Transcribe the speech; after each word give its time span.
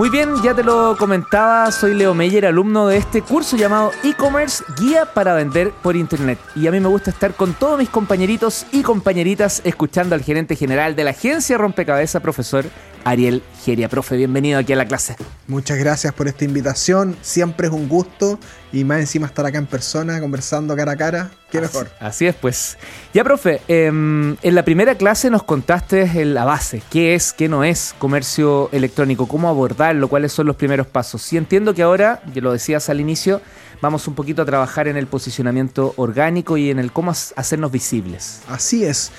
Muy 0.00 0.08
bien, 0.08 0.30
ya 0.42 0.54
te 0.54 0.64
lo 0.64 0.96
comentaba, 0.96 1.70
soy 1.70 1.92
Leo 1.92 2.14
Meyer, 2.14 2.46
alumno 2.46 2.86
de 2.86 2.96
este 2.96 3.20
curso 3.20 3.58
llamado 3.58 3.92
e-commerce 4.02 4.64
Guía 4.78 5.04
para 5.04 5.34
Vender 5.34 5.72
por 5.82 5.94
Internet. 5.94 6.38
Y 6.56 6.66
a 6.66 6.70
mí 6.70 6.80
me 6.80 6.88
gusta 6.88 7.10
estar 7.10 7.34
con 7.34 7.52
todos 7.52 7.78
mis 7.78 7.90
compañeritos 7.90 8.64
y 8.72 8.80
compañeritas 8.80 9.60
escuchando 9.62 10.14
al 10.14 10.22
gerente 10.22 10.56
general 10.56 10.96
de 10.96 11.04
la 11.04 11.10
agencia 11.10 11.58
Rompecabezas, 11.58 12.22
profesor 12.22 12.64
Ariel 13.04 13.42
Geria. 13.64 13.88
Profe, 13.88 14.16
bienvenido 14.16 14.58
aquí 14.58 14.72
a 14.72 14.76
la 14.76 14.86
clase. 14.86 15.16
Muchas 15.46 15.78
gracias 15.78 16.12
por 16.12 16.28
esta 16.28 16.44
invitación. 16.44 17.16
Siempre 17.22 17.66
es 17.66 17.72
un 17.72 17.88
gusto 17.88 18.38
y 18.72 18.84
más 18.84 19.00
encima 19.00 19.26
estar 19.26 19.44
acá 19.46 19.58
en 19.58 19.66
persona, 19.66 20.20
conversando 20.20 20.76
cara 20.76 20.92
a 20.92 20.96
cara. 20.96 21.30
Qué 21.50 21.60
mejor. 21.60 21.90
Así 21.98 22.26
es, 22.26 22.34
pues. 22.34 22.78
Ya, 23.12 23.24
profe, 23.24 23.60
em, 23.68 24.36
en 24.42 24.54
la 24.54 24.64
primera 24.64 24.94
clase 24.94 25.30
nos 25.30 25.42
contaste 25.42 26.24
la 26.24 26.44
base. 26.44 26.82
¿Qué 26.90 27.14
es, 27.14 27.32
qué 27.32 27.48
no 27.48 27.64
es 27.64 27.94
comercio 27.98 28.68
electrónico? 28.72 29.26
¿Cómo 29.26 29.48
abordarlo? 29.48 30.08
¿Cuáles 30.08 30.32
son 30.32 30.46
los 30.46 30.56
primeros 30.56 30.86
pasos? 30.86 31.32
Y 31.32 31.36
entiendo 31.36 31.74
que 31.74 31.82
ahora, 31.82 32.22
ya 32.32 32.40
lo 32.40 32.52
decías 32.52 32.88
al 32.88 33.00
inicio, 33.00 33.40
vamos 33.80 34.06
un 34.06 34.14
poquito 34.14 34.42
a 34.42 34.44
trabajar 34.44 34.88
en 34.88 34.96
el 34.96 35.06
posicionamiento 35.06 35.94
orgánico 35.96 36.56
y 36.56 36.70
en 36.70 36.78
el 36.78 36.92
cómo 36.92 37.10
hacernos 37.10 37.72
visibles. 37.72 38.42
Así 38.48 38.84
es. 38.84 39.10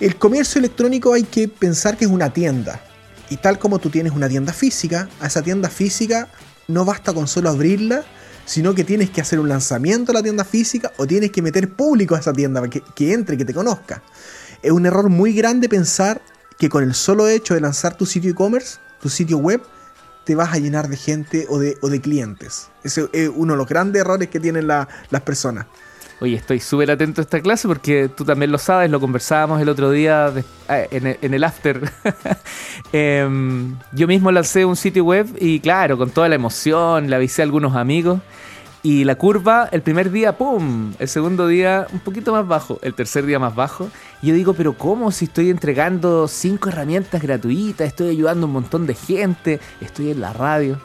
El 0.00 0.16
comercio 0.16 0.58
electrónico 0.58 1.14
hay 1.14 1.22
que 1.22 1.48
pensar 1.48 1.96
que 1.96 2.04
es 2.04 2.10
una 2.10 2.32
tienda 2.32 2.80
y 3.30 3.36
tal 3.36 3.58
como 3.58 3.78
tú 3.78 3.90
tienes 3.90 4.12
una 4.12 4.28
tienda 4.28 4.52
física, 4.52 5.08
a 5.20 5.26
esa 5.26 5.42
tienda 5.42 5.68
física 5.68 6.28
no 6.68 6.84
basta 6.84 7.12
con 7.12 7.26
solo 7.26 7.50
abrirla, 7.50 8.04
sino 8.46 8.74
que 8.74 8.84
tienes 8.84 9.10
que 9.10 9.20
hacer 9.20 9.40
un 9.40 9.48
lanzamiento 9.48 10.12
a 10.12 10.14
la 10.14 10.22
tienda 10.22 10.44
física 10.44 10.92
o 10.98 11.06
tienes 11.06 11.30
que 11.30 11.42
meter 11.42 11.70
público 11.72 12.14
a 12.14 12.18
esa 12.18 12.32
tienda 12.32 12.60
para 12.60 12.70
que, 12.70 13.12
entre, 13.12 13.36
que 13.36 13.44
te 13.44 13.54
conozca. 13.54 14.02
Es 14.62 14.70
un 14.70 14.86
error 14.86 15.08
muy 15.08 15.32
grande 15.32 15.68
pensar 15.68 16.20
que 16.58 16.68
con 16.68 16.84
el 16.84 16.94
solo 16.94 17.28
hecho 17.28 17.54
de 17.54 17.60
lanzar 17.60 17.96
tu 17.96 18.06
sitio 18.06 18.30
e-commerce, 18.30 18.78
tu 19.00 19.08
sitio 19.08 19.38
web, 19.38 19.62
te 20.24 20.34
vas 20.34 20.52
a 20.54 20.58
llenar 20.58 20.88
de 20.88 20.96
gente 20.96 21.46
o 21.50 21.58
de, 21.58 22.00
clientes. 22.00 22.68
Ese 22.82 23.08
es 23.12 23.30
uno 23.34 23.54
de 23.54 23.58
los 23.58 23.68
grandes 23.68 24.00
errores 24.00 24.28
que 24.28 24.40
tienen 24.40 24.66
las 24.66 24.86
personas. 25.24 25.66
Oye, 26.20 26.36
estoy 26.36 26.60
súper 26.60 26.90
atento 26.90 27.20
a 27.20 27.24
esta 27.24 27.40
clase 27.40 27.66
porque 27.66 28.08
tú 28.08 28.24
también 28.24 28.52
lo 28.52 28.58
sabes, 28.58 28.90
lo 28.90 29.00
conversábamos 29.00 29.60
el 29.60 29.68
otro 29.68 29.90
día 29.90 30.32
eh, 30.68 31.16
en, 31.20 31.34
el, 31.34 31.44
after. 31.44 31.80
Em, 32.92 33.76
yo 33.92 34.06
mismo 34.06 34.30
lancé 34.30 34.64
un 34.64 34.76
sitio 34.76 35.04
web 35.04 35.26
y 35.40 35.58
claro, 35.60 35.98
con 35.98 36.10
toda 36.10 36.28
la 36.28 36.36
emoción, 36.36 37.10
le 37.10 37.16
avisé 37.16 37.42
a 37.42 37.44
algunos 37.44 37.74
amigos. 37.74 38.20
Y 38.84 39.04
la 39.04 39.14
curva, 39.14 39.68
el 39.72 39.80
primer 39.80 40.10
día, 40.10 40.36
¡pum! 40.36 40.92
El 40.98 41.08
segundo 41.08 41.48
día, 41.48 41.86
un 41.90 42.00
poquito 42.00 42.32
más 42.32 42.46
bajo. 42.46 42.78
El 42.82 42.92
tercer 42.92 43.24
día, 43.24 43.38
más 43.38 43.54
bajo. 43.54 43.88
Y 44.20 44.26
yo 44.26 44.34
digo, 44.34 44.52
¿pero 44.52 44.76
cómo? 44.76 45.10
Si 45.10 45.24
estoy 45.24 45.48
entregando 45.48 46.28
cinco 46.28 46.68
herramientas 46.68 47.22
gratuitas, 47.22 47.86
estoy 47.86 48.10
ayudando 48.10 48.44
a 48.44 48.48
un 48.48 48.52
montón 48.52 48.86
de 48.86 48.94
gente, 48.94 49.58
estoy 49.80 50.10
en 50.10 50.20
la 50.20 50.34
radio. 50.34 50.78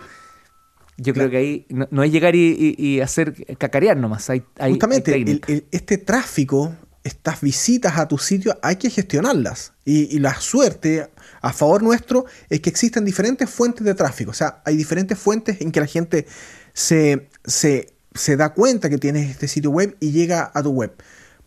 Yo 1.00 1.14
creo 1.14 1.30
que 1.30 1.38
ahí 1.38 1.66
no, 1.69 2.03
es 2.03 2.11
llegar 2.11 2.36
y, 2.36 3.00
hacer 3.02 3.33
cacarear 3.58 3.97
nomás. 3.97 4.30
Hay, 4.30 4.44
Justamente, 4.69 5.41
este 5.72 5.97
tráfico, 5.97 6.75
estas 7.03 7.39
visitas 7.41 7.97
a 7.97 8.08
tu 8.08 8.17
sitio, 8.17 8.58
hay 8.61 8.75
que 8.75 8.89
gestionarlas. 8.89 9.73
Y, 9.86 10.19
la 10.19 10.36
suerte 10.36 11.09
a 11.41 11.53
favor 11.53 11.81
nuestro 11.81 12.25
es 12.50 12.59
que 12.59 12.69
existen 12.69 13.06
diferentes 13.06 13.50
fuentes 13.50 13.86
de 13.86 13.94
tráfico. 13.94 14.31
O 14.31 14.33
sea, 14.33 14.61
hay 14.66 14.75
diferentes 14.75 15.17
fuentes 15.17 15.61
en 15.61 15.72
que 15.72 15.80
la 15.80 15.88
gente 15.88 16.28
se, 16.73 17.30
se, 17.45 18.38
da 18.38 18.50
cuenta 18.50 18.89
que 18.89 18.97
tienes 18.97 19.30
este 19.30 19.47
sitio 19.47 19.72
web 19.72 19.95
y 20.02 20.11
llega 20.11 20.52
a 20.53 20.61
tu 20.61 20.72
web. 20.72 20.94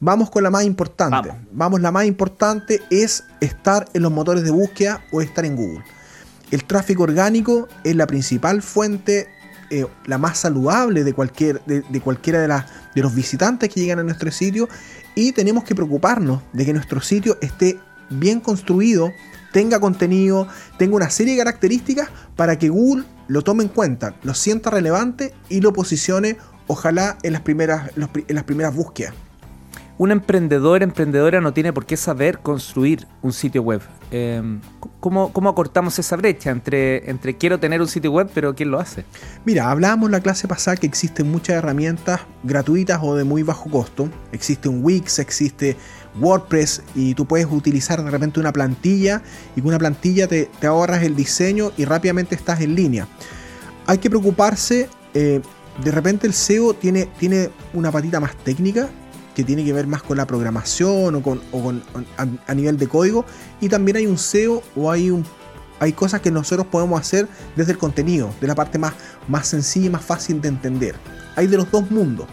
Vamos 0.00 0.30
con 0.30 0.42
la 0.42 0.50
más 0.50 0.64
importante. 0.64 1.28
Vamos. 1.28 1.46
Vamos, 1.52 1.80
la 1.80 1.92
más 1.92 2.06
importante 2.06 2.80
es 2.90 3.22
estar 3.40 3.86
en 3.92 4.02
los 4.02 4.10
motores 4.10 4.42
de 4.44 4.50
búsqueda 4.50 5.04
o 5.12 5.20
estar 5.20 5.44
en 5.44 5.56
Google. 5.56 5.84
El 6.50 6.64
tráfico 6.64 7.04
orgánico 7.04 7.68
es 7.84 7.94
la 7.94 8.06
principal 8.06 8.62
fuente 8.62 9.28
eh, 9.72 9.86
la 10.04 10.18
más 10.18 10.38
saludable 10.38 11.02
de, 11.02 11.14
cualquier, 11.14 11.64
de, 11.64 12.00
cualquiera 12.02 12.40
de, 12.40 12.62
de 12.94 13.02
los 13.02 13.14
visitantes 13.14 13.70
que 13.70 13.80
llegan 13.80 13.98
a 13.98 14.02
nuestro 14.02 14.30
sitio 14.30 14.68
y 15.14 15.32
tenemos 15.32 15.64
que 15.64 15.74
preocuparnos 15.74 16.42
de 16.52 16.66
que 16.66 16.74
nuestro 16.74 17.00
sitio 17.00 17.38
esté 17.40 17.80
bien 18.10 18.40
construido, 18.40 19.12
tenga 19.50 19.80
contenido, 19.80 20.46
tenga 20.76 20.96
una 20.96 21.08
serie 21.08 21.32
de 21.32 21.38
características 21.38 22.10
para 22.36 22.58
que 22.58 22.68
Google 22.68 23.04
lo 23.28 23.40
tome 23.40 23.62
en 23.62 23.70
cuenta, 23.70 24.14
lo 24.22 24.34
sienta 24.34 24.68
relevante 24.68 25.32
y 25.48 25.62
lo 25.62 25.72
posicione 25.72 26.36
ojalá 26.66 27.16
en 27.22 27.32
las 27.32 27.40
primeras, 27.40 27.90
en 27.96 28.34
las 28.34 28.44
primeras 28.44 28.74
búsquedas 28.74 29.14
un 29.98 30.10
emprendedor, 30.10 30.82
emprendedora 30.82 31.40
no 31.40 31.52
tiene 31.52 31.72
por 31.72 31.86
qué 31.86 31.96
saber 31.96 32.38
construir 32.38 33.06
un 33.20 33.32
sitio 33.32 33.62
web. 33.62 33.82
Em, 34.10 34.60
¿cómo, 35.00 35.48
acortamos 35.48 35.98
esa 35.98 36.16
brecha 36.16 36.50
entre, 36.50 37.08
entre 37.10 37.36
quiero 37.36 37.60
tener 37.60 37.80
un 37.80 37.88
sitio 37.88 38.10
web, 38.10 38.30
pero 38.34 38.54
quién 38.54 38.70
lo 38.70 38.80
hace? 38.80 39.04
Mira, 39.44 39.70
hablábamos 39.70 40.10
la 40.10 40.20
clase 40.20 40.48
pasada 40.48 40.76
que 40.76 40.86
existen 40.86 41.30
muchas 41.30 41.56
herramientas 41.56 42.20
gratuitas 42.42 43.00
o 43.02 43.14
de 43.14 43.24
muy 43.24 43.42
bajo 43.42 43.70
costo. 43.70 44.08
Existe 44.32 44.68
un 44.68 44.82
Wix, 44.82 45.18
existe 45.18 45.76
WordPress 46.20 46.82
y 46.94 47.14
tú 47.14 47.26
puedes 47.26 47.46
utilizar 47.50 48.02
de 48.02 48.10
repente 48.10 48.40
una 48.40 48.52
plantilla 48.52 49.22
y 49.56 49.60
con 49.60 49.68
una 49.68 49.78
plantilla 49.78 50.26
te, 50.26 50.48
ahorras 50.66 51.02
el 51.02 51.16
diseño 51.16 51.72
y 51.76 51.84
rápidamente 51.84 52.34
estás 52.34 52.60
en 52.60 52.74
línea. 52.74 53.06
Hay 53.86 53.98
que 53.98 54.08
preocuparse. 54.08 54.88
Eh, 55.14 55.40
de 55.82 55.90
repente 55.90 56.26
el 56.26 56.34
SEO 56.34 56.74
tiene, 56.74 57.06
tiene 57.18 57.50
una 57.72 57.90
patita 57.90 58.20
más 58.20 58.36
técnica 58.36 58.90
que 59.34 59.44
tiene 59.44 59.64
que 59.64 59.72
ver 59.72 59.86
más 59.86 60.02
con 60.02 60.16
la 60.16 60.26
programación 60.26 61.14
o 61.14 61.22
con, 61.22 61.42
a, 62.46 62.54
nivel 62.54 62.78
de 62.78 62.88
código. 62.88 63.24
Y 63.60 63.68
también 63.68 63.96
hay 63.96 64.06
un 64.06 64.18
SEO 64.18 64.62
o 64.76 64.90
hay 64.90 65.10
un 65.10 65.24
hay 65.80 65.92
cosas 65.94 66.20
que 66.20 66.30
nosotros 66.30 66.68
podemos 66.68 67.00
hacer 67.00 67.26
desde 67.56 67.72
el 67.72 67.78
contenido, 67.78 68.32
de 68.40 68.46
la 68.46 68.54
parte 68.54 68.78
más, 68.78 68.94
más 69.26 69.48
sencilla 69.48 69.86
y 69.86 69.90
más 69.90 70.04
fácil 70.04 70.40
de 70.40 70.46
entender. 70.46 70.94
Hay 71.34 71.48
de 71.48 71.56
los 71.56 71.72
dos 71.72 71.90
mundos. 71.90 72.28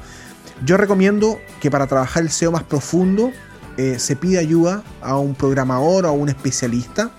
Yo 0.63 0.77
recomiendo 0.77 1.39
que 1.59 1.71
para 1.71 1.87
trabajar 1.87 2.21
el 2.21 2.29
SEO 2.29 2.51
más 2.51 2.61
profundo 2.61 3.31
eh, 3.75 3.97
se 3.97 4.15
pide 4.15 4.37
ayuda 4.37 4.83
a 5.01 5.17
un 5.17 5.33
programador 5.33 6.05
o 6.05 6.09
a 6.09 6.11
un 6.11 6.29
especialista. 6.29 7.09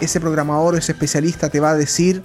Ese 0.00 0.20
programador 0.20 0.74
o 0.74 0.78
ese 0.78 0.92
especialista 0.92 1.50
te 1.50 1.60
va 1.60 1.72
a 1.72 1.74
decir 1.74 2.22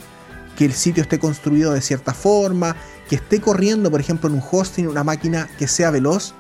que 0.56 0.64
el 0.64 0.72
sitio 0.72 1.04
esté 1.04 1.20
construido 1.20 1.74
de 1.74 1.82
cierta 1.82 2.14
forma, 2.14 2.78
que 3.10 3.16
esté 3.16 3.42
corriendo, 3.42 3.92
por 3.92 4.00
ejemplo, 4.00 4.30
en 4.30 4.36
un 4.36 4.44
hosting, 4.50 4.88
una 4.88 5.04
máquina 5.04 5.50
que 5.58 5.68
sea 5.68 5.92
veloz 5.92 6.34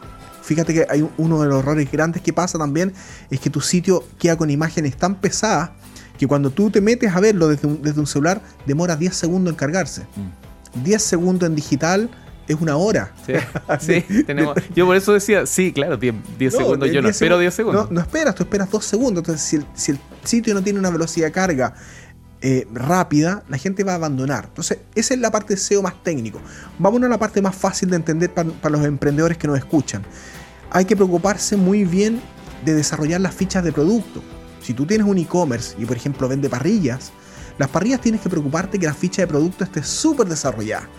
Fíjate 0.43 0.73
que 0.73 0.85
hay 0.89 1.07
uno 1.17 1.41
de 1.41 1.47
los 1.47 1.59
errores 1.59 1.89
grandes 1.91 2.21
que 2.21 2.33
pasa 2.33 2.57
también 2.57 2.93
es 3.31 3.39
que 3.39 3.49
tu 3.49 3.61
sitio 3.61 4.03
queda 4.19 4.37
con 4.37 4.49
imágenes 4.49 4.97
tan 4.97 5.15
pesadas 5.15 5.71
que 6.17 6.27
cuando 6.27 6.51
tú 6.51 6.69
te 6.69 6.81
metes 6.81 7.15
a 7.15 7.19
verlo 7.19 7.47
desde 7.47 7.67
un, 7.99 8.07
celular 8.07 8.41
demora 8.65 8.95
10 8.95 9.15
segundos 9.15 9.53
en 9.53 9.55
cargarse. 9.55 10.03
10 10.83 11.01
mm. 11.01 11.03
segundos 11.03 11.49
en 11.49 11.55
digital 11.55 12.09
es 12.47 12.57
una 12.59 12.75
hora. 12.75 13.11
Sí, 13.79 14.03
tenemos, 14.25 14.55
yo 14.75 14.85
por 14.85 14.95
eso 14.95 15.13
decía, 15.13 15.45
sí, 15.45 15.71
claro, 15.71 15.97
10, 15.97 16.15
segundos, 16.53 16.91
yo 16.91 17.01
no 17.01 17.09
espero 17.09 17.39
10 17.39 17.53
segundos. 17.53 17.91
No, 17.91 18.01
esperas, 18.01 18.35
tú 18.35 18.43
esperas 18.43 18.69
2 18.69 18.85
segundos. 18.85 19.21
Entonces, 19.21 19.41
si 19.45 19.55
el, 19.55 19.65
si 19.73 19.91
el, 19.93 19.99
sitio 20.23 20.53
no 20.53 20.61
tiene 20.61 20.79
una 20.79 20.89
velocidad 20.89 21.27
de 21.27 21.31
carga 21.31 21.73
eh, 22.45 22.67
rápida, 22.73 23.41
la 23.47 23.57
gente 23.57 23.85
va 23.85 23.93
a 23.93 23.95
abandonar. 23.95 24.47
Entonces, 24.49 24.79
esa 24.95 25.13
es 25.13 25.19
la 25.21 25.31
parte 25.31 25.55
SEO 25.55 25.81
más 25.81 26.03
técnico. 26.03 26.41
Vámonos 26.77 27.07
a 27.07 27.11
la 27.11 27.17
parte 27.17 27.41
más 27.41 27.55
fácil 27.55 27.89
de 27.89 27.95
entender 27.95 28.33
para, 28.33 28.69
los 28.69 28.83
emprendedores 28.85 29.37
que 29.37 29.47
nos 29.47 29.57
escuchan. 29.57 30.03
Hay 30.69 30.83
que 30.83 30.97
preocuparse 30.97 31.55
muy 31.55 31.85
bien 31.85 32.21
de 32.65 32.73
desarrollar 32.73 33.21
las 33.21 33.33
fichas 33.33 33.63
de 33.63 33.71
producto. 33.71 34.21
Si 34.61 34.73
tú 34.73 34.85
tienes 34.85 35.07
un 35.07 35.17
e-commerce 35.19 35.77
y, 35.79 35.85
por 35.85 35.95
ejemplo, 35.95 36.27
vende 36.27 36.49
parrillas, 36.49 37.13
las 37.57 37.69
parrillas 37.69 38.01
tienes 38.01 38.19
que 38.19 38.29
preocuparte 38.29 38.77
que 38.77 38.87
la 38.87 38.93
ficha 38.93 39.21
de 39.21 39.27
producto 39.29 39.63
esté 39.63 39.81
súper 39.81 40.27
desarrollada. 40.27 40.89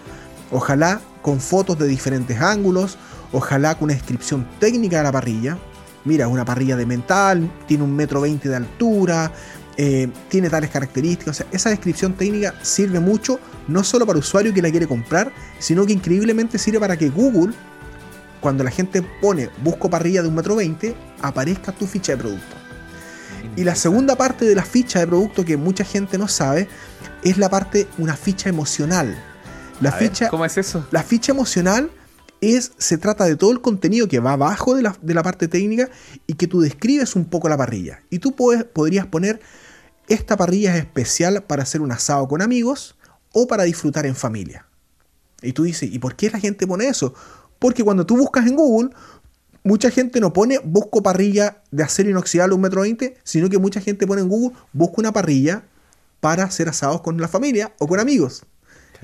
Ojalá 0.50 1.02
con 1.20 1.40
fotos 1.40 1.78
de 1.78 1.86
diferentes 1.86 2.40
ángulos, 2.40 2.96
ojalá 3.32 3.74
con 3.74 3.84
una 3.84 3.92
descripción 3.92 4.48
técnica 4.58 4.96
de 4.96 5.02
la 5.02 5.12
parrilla. 5.12 5.58
Mira, 6.06 6.26
una 6.26 6.46
parrilla 6.46 6.76
de 6.76 6.86
mental, 6.86 7.50
tiene 7.66 7.84
un 7.84 7.94
metro 7.94 8.22
veinte 8.22 8.48
de 8.48 8.56
altura, 8.56 9.30
eh, 9.76 10.08
tiene 10.28 10.50
tales 10.50 10.70
características. 10.70 11.44
esa 11.50 11.70
descripción 11.70 12.14
técnica 12.14 12.54
sirve 12.62 13.00
mucho, 13.00 13.40
no 13.66 13.82
solo 13.82 14.06
para 14.06 14.18
el 14.18 14.24
usuario 14.24 14.54
que 14.54 14.62
la 14.62 14.70
quiere 14.70 14.86
comprar, 14.86 15.32
sino 15.58 15.84
que 15.84 15.92
increíblemente 15.92 16.58
sirve 16.58 16.80
para 16.80 16.96
que 16.96 17.08
Google, 17.08 17.52
cuando 18.40 18.62
la 18.62 18.70
gente 18.70 19.02
pone 19.02 19.50
busco 19.62 19.90
parrilla 19.90 20.22
de 20.22 20.28
un 20.28 20.34
metro 20.34 20.56
veinte, 20.56 20.94
aparezca 21.22 21.72
tu 21.72 21.86
ficha 21.86 22.12
de 22.12 22.18
producto. 22.18 22.56
Y 23.56 23.64
la 23.64 23.74
segunda 23.74 24.16
parte 24.16 24.44
de 24.44 24.54
la 24.54 24.64
ficha 24.64 25.00
de 25.00 25.06
producto 25.06 25.44
que 25.44 25.56
mucha 25.56 25.84
gente 25.84 26.18
no 26.18 26.28
sabe 26.28 26.68
es 27.22 27.38
la 27.38 27.48
parte, 27.48 27.88
una 27.98 28.16
ficha 28.16 28.48
emocional. 28.48 29.16
La 29.80 29.92
ficha, 29.92 30.28
¿Cómo 30.28 30.44
es 30.44 30.56
eso? 30.56 30.86
La 30.92 31.02
ficha 31.02 31.32
emocional 31.32 31.90
es, 32.44 32.72
se 32.78 32.98
trata 32.98 33.24
de 33.24 33.36
todo 33.36 33.50
el 33.50 33.60
contenido 33.60 34.08
que 34.08 34.20
va 34.20 34.32
abajo 34.32 34.74
de 34.74 34.82
la, 34.82 34.96
de 35.00 35.14
la 35.14 35.22
parte 35.22 35.48
técnica 35.48 35.88
y 36.26 36.34
que 36.34 36.46
tú 36.46 36.60
describes 36.60 37.16
un 37.16 37.24
poco 37.24 37.48
la 37.48 37.56
parrilla. 37.56 38.02
Y 38.10 38.18
tú 38.18 38.34
podrías 38.34 39.06
poner 39.06 39.40
esta 40.08 40.36
parrilla 40.36 40.76
es 40.76 40.82
especial 40.82 41.42
para 41.44 41.62
hacer 41.62 41.80
un 41.80 41.92
asado 41.92 42.28
con 42.28 42.42
amigos 42.42 42.96
o 43.32 43.46
para 43.46 43.64
disfrutar 43.64 44.06
en 44.06 44.14
familia. 44.14 44.66
Y 45.42 45.52
tú 45.52 45.64
dices, 45.64 45.90
¿y 45.92 45.98
por 45.98 46.14
qué 46.14 46.30
la 46.30 46.38
gente 46.38 46.66
pone 46.66 46.88
eso? 46.88 47.14
Porque 47.58 47.84
cuando 47.84 48.04
tú 48.06 48.16
buscas 48.16 48.46
en 48.46 48.56
Google, 48.56 48.90
mucha 49.62 49.90
gente 49.90 50.20
no 50.20 50.32
pone 50.32 50.58
busco 50.58 51.02
parrilla 51.02 51.62
de 51.70 51.82
acero 51.82 52.10
inoxidable 52.10 52.54
un 52.54 52.60
metro 52.60 52.82
veinte, 52.82 53.16
sino 53.24 53.48
que 53.48 53.58
mucha 53.58 53.80
gente 53.80 54.06
pone 54.06 54.22
en 54.22 54.28
Google 54.28 54.56
busco 54.72 54.96
una 54.98 55.12
parrilla 55.12 55.64
para 56.20 56.44
hacer 56.44 56.68
asados 56.68 57.00
con 57.00 57.20
la 57.20 57.28
familia 57.28 57.74
o 57.78 57.86
con 57.86 58.00
amigos. 58.00 58.44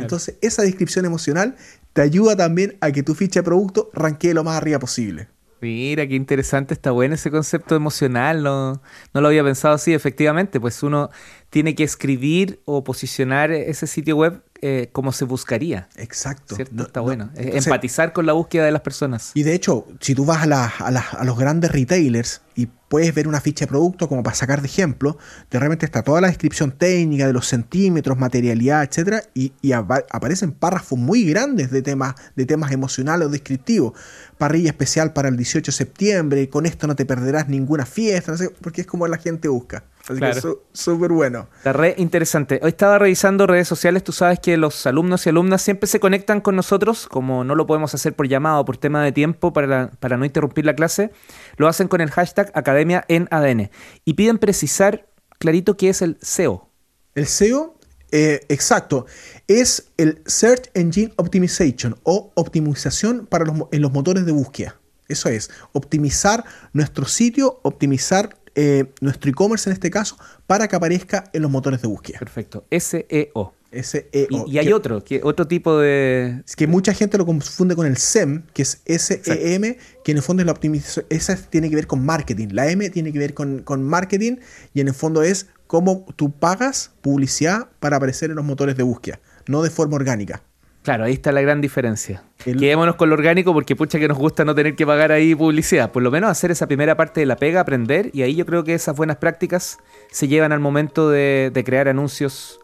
Entonces, 0.01 0.37
esa 0.41 0.63
descripción 0.63 1.05
emocional 1.05 1.57
te 1.93 2.03
ayuda 2.03 2.37
también 2.37 2.77
a 2.81 2.93
que 2.93 3.03
tu 3.03 3.15
ficha 3.15 3.41
de 3.41 3.45
producto 3.45 3.91
ranquee 3.93 4.35
lo 4.35 4.45
más 4.45 4.57
arriba 4.57 4.79
posible. 4.79 5.29
Mira, 5.61 6.07
qué 6.07 6.15
interesante, 6.15 6.73
está 6.73 6.91
bueno 6.91 7.15
ese 7.15 7.31
concepto 7.31 7.77
emocional, 7.77 8.43
no, 8.43 8.81
no 9.13 9.21
lo 9.21 9.29
había 9.29 9.45
pensado 9.45 9.75
así, 9.75 9.93
efectivamente, 9.93 10.59
pues 10.59 10.83
uno 10.83 11.11
tiene 11.51 11.75
que 11.75 11.85
escribir 11.85 12.61
o 12.65 12.83
posicionar 12.83 13.51
ese 13.51 13.87
sitio 13.87 14.17
web 14.17 14.43
eh, 14.63 14.89
como 14.93 15.13
se 15.13 15.27
buscaría. 15.27 15.89
Exacto. 15.97 16.57
está 16.57 17.01
bueno. 17.01 17.31
Empatizar 17.37 18.15
con 18.15 18.25
la 18.25 18.33
búsqueda 18.33 18.65
de 18.65 18.73
las 18.73 18.81
personas. 18.81 19.33
Y 19.35 19.43
de 19.43 19.55
hecho, 19.55 19.87
si 20.01 20.15
tú 20.15 20.25
vas 20.25 20.47
a, 20.47 20.67
a 20.67 21.25
los 21.25 21.39
grandes 21.39 21.73
retailers 21.73 22.41
y 22.57 22.69
puedes 22.91 23.15
ver 23.15 23.29
una 23.29 23.41
ficha 23.41 23.67
de 23.67 23.69
producto 23.69 24.09
como 24.09 24.25
para 24.25 24.35
sacar 24.35 24.61
de 24.61 24.67
ejemplo, 24.67 25.17
de 25.49 25.61
repente 25.61 25.87
está 25.87 26.03
toda 26.03 26.21
la 26.21 26.27
descripción 26.27 26.73
técnica 26.73 27.25
de 27.25 27.33
los 27.33 27.47
centímetros, 27.47 28.19
materialidad, 28.19 28.83
etcétera, 28.83 29.23
y, 29.33 29.53
aparecen 29.73 30.51
párrafos 30.51 30.99
muy 30.99 31.25
grandes 31.25 31.71
de 31.71 31.83
temas, 31.83 32.17
de 32.35 32.47
temas 32.47 32.73
emocionales 32.73 33.29
o 33.29 33.31
descriptivos. 33.31 33.93
Parrilla 34.39 34.71
especial 34.71 35.13
para 35.13 35.29
el 35.29 35.37
18 35.37 35.71
de 35.71 35.77
septiembre, 35.77 36.49
con 36.49 36.67
esto 36.67 36.89
no 36.89 36.97
te 36.97 37.07
perderás 37.07 37.49
ninguna 37.49 37.87
fiesta, 37.87 38.33
no 38.33 38.39
sé, 38.39 38.51
porque 38.61 38.81
es 38.81 38.89
como 38.89 39.07
la 39.07 39.19
gente 39.19 39.47
busca. 39.47 39.85
Así 40.11 40.19
claro. 40.19 40.65
súper 40.73 41.13
bueno. 41.13 41.49
La 41.63 41.73
red 41.73 41.97
interesante. 41.97 42.59
Hoy 42.65 42.71
estaba 42.71 42.99
revisando 42.99 43.47
redes 43.47 43.69
sociales, 43.69 44.03
tú 44.03 44.11
sabes 44.11 44.41
que 44.41 44.57
los 44.57 44.85
alumnos 44.87 45.25
y 45.25 45.29
alumnas 45.29 45.63
siempre 45.63 45.87
se 45.87 46.01
conectan 46.01 46.41
con 46.41 46.57
nosotros, 46.57 47.07
como 47.07 47.45
no 47.45 47.55
lo 47.55 47.65
podemos 47.67 47.95
hacer 47.95 48.15
por 48.15 48.27
llamado, 48.27 48.65
por 48.65 48.77
tema 48.77 49.05
de 49.05 49.13
tiempo, 49.13 49.53
para, 49.53 49.93
para 50.01 50.17
no 50.17 50.25
interrumpir 50.25 50.65
la 50.65 50.75
clase, 50.75 51.13
lo 51.57 51.69
hacen 51.69 51.87
con 51.87 52.01
el 52.01 52.11
hashtag 52.11 52.51
Academia 52.55 53.05
en 53.07 53.29
ADN. 53.31 53.71
Y 54.05 54.15
piden 54.15 54.39
precisar 54.39 55.07
clarito 55.39 55.77
qué 55.77 55.91
es 55.91 56.03
el 56.03 56.19
SEO. 56.21 56.69
El 57.15 57.29
SEO, 57.29 57.77
eh, 58.11 58.41
exacto, 58.49 59.07
es 59.47 59.93
el 59.97 60.23
Search 60.27 60.71
Engine 60.75 61.13
Optimization 61.19 61.97
o 62.03 62.33
optimización 62.35 63.27
para 63.27 63.45
los, 63.45 63.69
en 63.71 63.81
los 63.81 63.93
motores 63.93 64.27
de 64.27 64.33
búsqueda. 64.33 64.81
Eso 65.07 65.29
es, 65.29 65.51
optimizar 65.73 66.45
nuestro 66.73 67.05
sitio, 67.05 67.61
optimizar 67.63 68.40
eh, 68.55 68.93
nuestro 69.01 69.31
e-commerce 69.31 69.69
en 69.69 69.75
este 69.75 69.91
caso, 69.91 70.17
para 70.47 70.69
que 70.69 70.77
aparezca 70.77 71.25
en 71.33 71.43
los 71.43 71.51
motores 71.51 71.83
de 71.83 71.89
búsqueda. 71.89 72.19
Perfecto. 72.19 72.65
SEO. 72.71 73.55
SEO. 73.73 74.47
Y, 74.47 74.59
hay 74.59 74.73
otro, 74.73 75.05
que, 75.05 75.21
otro 75.23 75.47
tipo 75.47 75.79
de... 75.79 76.43
Es 76.47 76.57
que 76.57 76.67
mucha 76.67 76.93
gente 76.93 77.17
lo 77.19 77.27
confunde 77.27 77.77
con 77.77 77.87
el 77.87 77.97
SEM, 77.97 78.43
que 78.53 78.63
es 78.63 78.83
SEM, 78.87 79.77
que 80.05 80.11
en 80.11 80.17
el 80.17 80.23
fondo 80.23 80.43
es 80.43 80.47
la 80.47 80.53
optimización. 80.53 81.07
Esa 81.09 81.37
tiene 81.37 81.71
que 81.71 81.77
ver 81.77 81.87
con 81.87 82.05
marketing. 82.05 82.49
La 82.53 82.69
M 82.71 82.89
tiene 82.91 83.13
que 83.13 83.19
ver 83.19 83.35
con, 83.35 83.83
marketing 83.83 84.37
y 84.75 84.81
en 84.81 84.89
el 84.89 84.95
fondo 84.95 85.23
es 85.23 85.47
cómo 85.67 86.05
tú 86.17 86.33
pagas 86.33 86.91
publicidad 87.01 87.69
para 87.79 87.99
aparecer 87.99 88.31
en 88.31 88.37
los 88.37 88.45
motores 88.45 88.77
de 88.77 88.83
búsqueda, 88.83 89.21
no 89.47 89.63
de 89.63 89.71
forma 89.71 89.95
orgánica. 89.97 90.43
Claro, 90.83 91.05
ahí 91.05 91.13
está 91.13 91.31
la 91.33 91.43
gran 91.43 91.61
diferencia. 91.61 92.23
Quedémonos 92.43 92.97
con 92.97 93.11
lo 93.11 93.15
orgánico 93.15 93.53
porque 93.53 93.77
pucha 93.77 93.99
que 93.99 94.09
nos 94.09 94.17
gusta 94.17 94.45
no 94.45 94.55
tener 94.55 94.77
que 94.77 94.87
pagar 94.87 95.13
ahí 95.13 95.35
publicidad. 95.35 95.93
Por 95.93 96.03
lo 96.03 96.11
menos 96.11 96.31
hacer 96.31 96.51
esa 96.51 96.67
primera 96.67 96.97
parte 96.97 97.21
de 97.21 97.27
la 97.27 97.37
pega, 97.37 97.61
aprender, 97.61 98.11
y 98.15 98.23
ahí 98.23 98.35
yo 98.35 98.47
creo 98.47 98.65
que 98.65 98.75
esas 98.75 98.97
buenas 98.97 99.19
prácticas 99.19 99.79
se 100.11 100.27
llevan 100.27 100.53
al 100.53 100.61
momento 100.61 101.11
de 101.11 101.63
crear 101.67 101.89
anuncios 101.89 102.61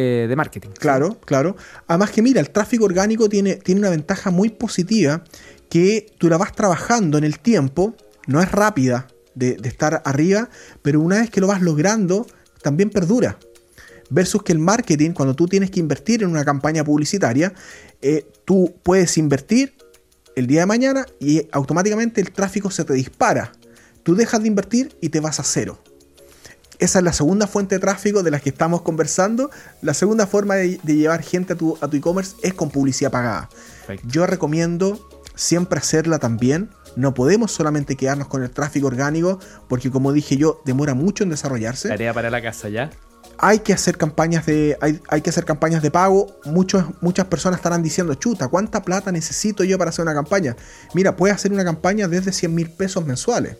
eh, 0.00 0.26
de 0.28 0.36
marketing. 0.36 0.68
Claro, 0.78 1.18
claro. 1.24 1.56
Además 1.88 2.12
que 2.12 2.22
mira, 2.22 2.40
el 2.40 2.50
tráfico 2.50 2.84
orgánico 2.84 3.28
tiene, 3.28 3.56
tiene 3.56 3.80
una 3.80 3.90
ventaja 3.90 4.30
muy 4.30 4.48
positiva 4.48 5.24
que 5.68 6.06
tú 6.18 6.28
la 6.28 6.36
vas 6.36 6.52
trabajando 6.52 7.18
en 7.18 7.24
el 7.24 7.40
tiempo, 7.40 7.96
no 8.28 8.40
es 8.40 8.52
rápida 8.52 9.08
de, 9.34 9.56
estar 9.64 10.00
arriba, 10.04 10.50
pero 10.82 11.00
una 11.00 11.18
vez 11.18 11.30
que 11.30 11.40
lo 11.40 11.48
vas 11.48 11.62
logrando, 11.62 12.28
también 12.62 12.90
perdura. 12.90 13.40
Versus 14.10 14.42
que 14.42 14.52
el 14.52 14.58
marketing, 14.58 15.12
cuando 15.12 15.34
tú 15.34 15.46
tienes 15.46 15.70
que 15.70 15.80
invertir 15.80 16.22
en 16.22 16.30
una 16.30 16.44
campaña 16.44 16.84
publicitaria, 16.84 17.52
eh, 18.00 18.26
tú 18.44 18.74
puedes 18.82 19.18
invertir 19.18 19.74
el 20.36 20.46
día 20.46 20.60
de 20.60 20.66
mañana 20.66 21.06
y 21.20 21.46
automáticamente 21.52 22.20
el 22.20 22.32
tráfico 22.32 22.70
se 22.70 22.84
te 22.84 22.94
dispara. 22.94 23.52
Tú 24.02 24.14
dejas 24.14 24.40
de 24.40 24.48
invertir 24.48 24.96
y 25.00 25.08
te 25.10 25.20
vas 25.20 25.40
a 25.40 25.42
cero. 25.42 25.78
Esa 26.78 27.00
es 27.00 27.04
la 27.04 27.12
segunda 27.12 27.48
fuente 27.48 27.74
de 27.74 27.80
tráfico 27.80 28.22
de 28.22 28.30
la 28.30 28.38
que 28.38 28.50
estamos 28.50 28.82
conversando. 28.82 29.50
La 29.82 29.94
segunda 29.94 30.26
forma 30.28 30.54
de, 30.54 30.78
llevar 30.78 31.22
gente 31.22 31.54
a 31.54 31.56
tu, 31.56 31.76
a 31.80 31.88
tu 31.88 31.96
e-commerce 31.96 32.36
es 32.42 32.54
con 32.54 32.70
publicidad 32.70 33.10
pagada. 33.10 33.50
Yo 34.04 34.26
recomiendo 34.26 35.08
siempre 35.34 35.80
hacerla 35.80 36.20
también. 36.20 36.70
No 36.94 37.14
podemos 37.14 37.50
solamente 37.50 37.96
quedarnos 37.96 38.28
con 38.28 38.42
el 38.44 38.50
tráfico 38.50 38.86
orgánico, 38.86 39.40
porque 39.68 39.90
como 39.90 40.12
dije 40.12 40.36
yo, 40.36 40.62
demora 40.64 40.94
mucho 40.94 41.24
en 41.24 41.30
desarrollarse. 41.30 41.88
Tarea 41.88 42.14
para 42.14 42.30
la 42.30 42.40
casa 42.40 42.68
ya. 42.68 42.90
Hay 43.38 43.60
que 43.60 43.72
hacer 43.72 43.96
campañas 43.96 44.46
de, 44.46 44.76
hay, 44.80 45.00
hay 45.08 45.20
que 45.20 45.30
hacer 45.30 45.44
campañas 45.44 45.82
de 45.82 45.90
pago. 45.90 46.26
Muchas 46.44 47.26
personas 47.26 47.58
estarán 47.58 47.82
diciendo, 47.82 48.14
chuta, 48.14 48.48
¿cuánta 48.48 48.82
plata 48.82 49.12
necesito 49.12 49.64
yo 49.64 49.78
para 49.78 49.90
hacer 49.90 50.02
una 50.02 50.14
campaña? 50.14 50.56
Mira, 50.94 51.16
puedes 51.16 51.36
hacer 51.36 51.52
una 51.52 51.64
campaña 51.64 52.08
desde 52.08 52.32
100 52.32 52.54
mil 52.54 52.70
pesos 52.70 53.06
mensuales. 53.06 53.56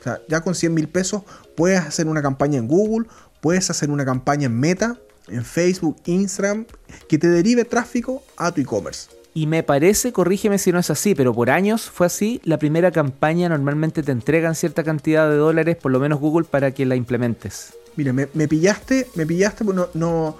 O 0.00 0.02
sea, 0.02 0.20
ya 0.28 0.40
con 0.40 0.54
100 0.54 0.72
mil 0.72 0.88
pesos 0.88 1.22
puedes 1.56 1.80
hacer 1.80 2.06
una 2.06 2.22
campaña 2.22 2.58
en 2.58 2.68
Google, 2.68 3.08
puedes 3.40 3.68
hacer 3.70 3.90
una 3.90 4.04
campaña 4.04 4.46
en 4.46 4.58
Meta, 4.58 4.96
en 5.28 5.44
Facebook, 5.44 5.96
Instagram, 6.06 6.66
que 7.08 7.18
te 7.18 7.28
derive 7.28 7.64
tráfico 7.64 8.22
a 8.36 8.52
tu 8.52 8.60
e-commerce. 8.60 9.10
Y 9.34 9.46
me 9.46 9.62
parece, 9.62 10.12
corrígeme 10.12 10.58
si 10.58 10.72
no 10.72 10.78
es 10.78 10.90
así, 10.90 11.14
pero 11.14 11.34
por 11.34 11.50
años 11.50 11.90
fue 11.90 12.06
así. 12.06 12.40
La 12.44 12.58
primera 12.58 12.90
campaña 12.90 13.48
normalmente 13.48 14.02
te 14.02 14.10
entregan 14.10 14.54
cierta 14.54 14.82
cantidad 14.82 15.28
de 15.28 15.36
dólares, 15.36 15.76
por 15.76 15.92
lo 15.92 16.00
menos 16.00 16.18
Google, 16.18 16.46
para 16.50 16.72
que 16.72 16.86
la 16.86 16.96
implementes. 16.96 17.74
Mira, 17.98 18.12
me, 18.12 18.26
pillaste, 18.46 19.08
me 19.16 19.26
pillaste, 19.26 19.64
no, 19.64 19.88
no, 19.92 20.36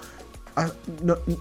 Ah, 0.55 0.71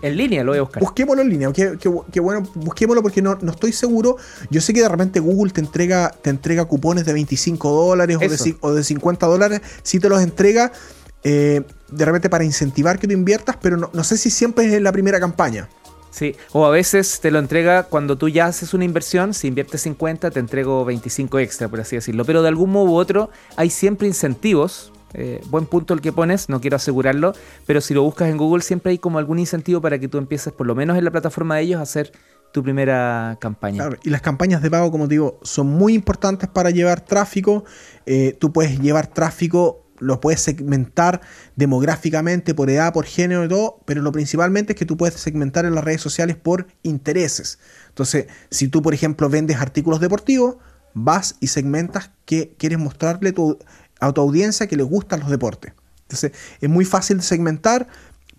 en 0.03 0.17
línea 0.17 0.43
lo 0.43 0.51
voy 0.51 0.59
a 0.59 0.63
buscar. 0.63 0.83
Busquémoslo 0.83 1.23
en 1.23 1.29
línea. 1.29 1.53
Qué, 1.53 2.21
bueno, 2.21 2.43
busquémoslo 2.55 3.03
porque 3.03 3.23
no, 3.23 3.39
estoy 3.49 3.73
seguro. 3.73 4.17
Yo 4.51 4.61
sé 4.61 4.73
que 4.73 4.83
de 4.83 4.89
repente 4.89 5.21
Google 5.21 5.53
te 5.53 5.61
entrega, 5.61 6.11
te 6.11 6.31
entrega 6.31 6.65
cupones 6.65 7.05
de 7.05 7.13
25 7.13 7.71
dólares 7.71 8.19
o 8.61 8.75
de, 8.75 8.83
50 8.83 9.27
dólares. 9.27 9.61
Si 9.85 10.01
te 10.01 10.09
los 10.09 10.21
entrega 10.21 10.73
eh, 11.23 11.63
de 11.89 12.05
repente 12.05 12.29
para 12.29 12.43
incentivar 12.43 12.99
que 12.99 13.07
tú 13.07 13.13
inviertas, 13.13 13.57
pero 13.63 13.77
no, 13.77 14.05
sé 14.05 14.17
si 14.17 14.29
siempre 14.31 14.67
es 14.67 14.73
en 14.73 14.83
la 14.83 14.91
primera 14.91 15.21
campaña. 15.21 15.69
Sí, 16.11 16.35
o 16.53 16.67
a 16.67 16.71
veces 16.71 17.21
te 17.21 17.31
lo 17.31 17.39
entrega 17.39 17.85
cuando 17.85 18.19
tú 18.19 18.29
ya 18.29 18.47
haces 18.47 18.75
una 18.75 18.85
inversión, 18.85 19.35
si 19.35 19.47
inviertes 19.47 19.83
50 19.83 20.33
te 20.33 20.41
entrego 20.41 20.85
25 20.85 21.39
extra, 21.39 21.69
por 21.69 21.81
así 21.81 21.95
decirlo. 21.95 22.25
Pero 22.25 22.43
de 22.43 22.49
algún 22.49 22.71
modo 22.71 22.87
u 22.87 22.97
otro 22.97 23.31
hay 23.57 23.71
siempre 23.71 24.09
incentivos 24.09 24.93
eh, 25.15 25.41
buen 25.47 25.67
punto 25.67 25.95
el 25.95 26.01
que 26.01 26.13
pones, 26.13 26.49
no 26.49 26.61
quiero 26.61 26.77
asegurarlo, 26.77 27.33
pero 27.67 27.81
si 27.81 27.95
lo 27.95 28.03
buscas 28.03 28.29
en 28.29 28.37
Google 28.37 28.63
siempre 28.63 28.93
hay 28.93 28.99
como 28.99 29.19
algún 29.19 29.39
incentivo 29.39 29.81
para 29.81 29.99
que 29.99 30.09
tú 30.09 30.19
empieces, 30.19 30.53
por 30.53 30.67
lo 30.67 30.75
menos 30.75 30.99
en 30.99 31.05
la 31.05 31.11
plataforma 31.11 31.57
de 31.57 31.63
ellos, 31.63 31.81
a 31.81 31.83
hacer 31.83 32.13
tu 32.53 32.63
primera 32.63 33.37
campaña. 33.41 33.89
y 34.03 34.11
las 34.11 34.23
campañas 34.23 34.63
de 34.63 34.71
pago, 34.71 34.91
como 34.91 35.07
te 35.07 35.15
digo, 35.15 35.39
son 35.43 35.67
muy 35.67 35.95
importantes 35.95 36.49
para 36.49 36.71
llevar 36.71 37.03
tráfico. 37.03 37.65
Eh, 38.07 38.37
tú 38.39 38.53
puedes 38.53 38.81
llevar 38.81 39.07
tráfico, 39.07 39.87
lo 39.99 40.21
puedes 40.21 40.41
segmentar 40.41 41.21
demográficamente, 41.57 42.55
por 42.55 42.71
edad, 42.71 42.93
por 42.93 43.05
género 43.05 43.45
y 43.45 43.49
todo, 43.49 43.81
pero 43.85 44.01
lo 44.03 44.13
principalmente 44.13 44.73
es 44.73 44.79
que 44.79 44.87
tú 44.87 44.97
puedes 44.97 45.15
segmentar 45.17 45.65
en 45.67 45.75
las 45.75 45.85
redes 45.85 46.01
sociales 46.01 46.37
por 46.37 46.67
intereses. 46.83 47.59
Entonces, 47.89 48.27
si 48.51 48.69
tú, 48.69 48.81
por 48.81 48.95
ejemplo, 48.95 49.29
vendes 49.29 49.59
artículos 49.59 50.01
deportivos, 50.01 50.57
vas 50.95 51.37
y 51.41 51.49
segmentas 51.49 52.11
que 52.25 52.55
quieres 52.59 52.79
mostrarle 52.79 53.33
tu, 53.33 53.59
a 54.01 54.13
tu 54.13 54.21
audiencia 54.21 54.67
que 54.67 54.77
les 54.77 54.87
gustan 54.87 55.21
los 55.21 55.31
deportes. 55.31 55.73
Entonces, 56.03 56.33
es 56.61 56.69
muy 56.69 56.85
fácil 56.85 57.19
de 57.19 57.23
segmentar, 57.23 57.87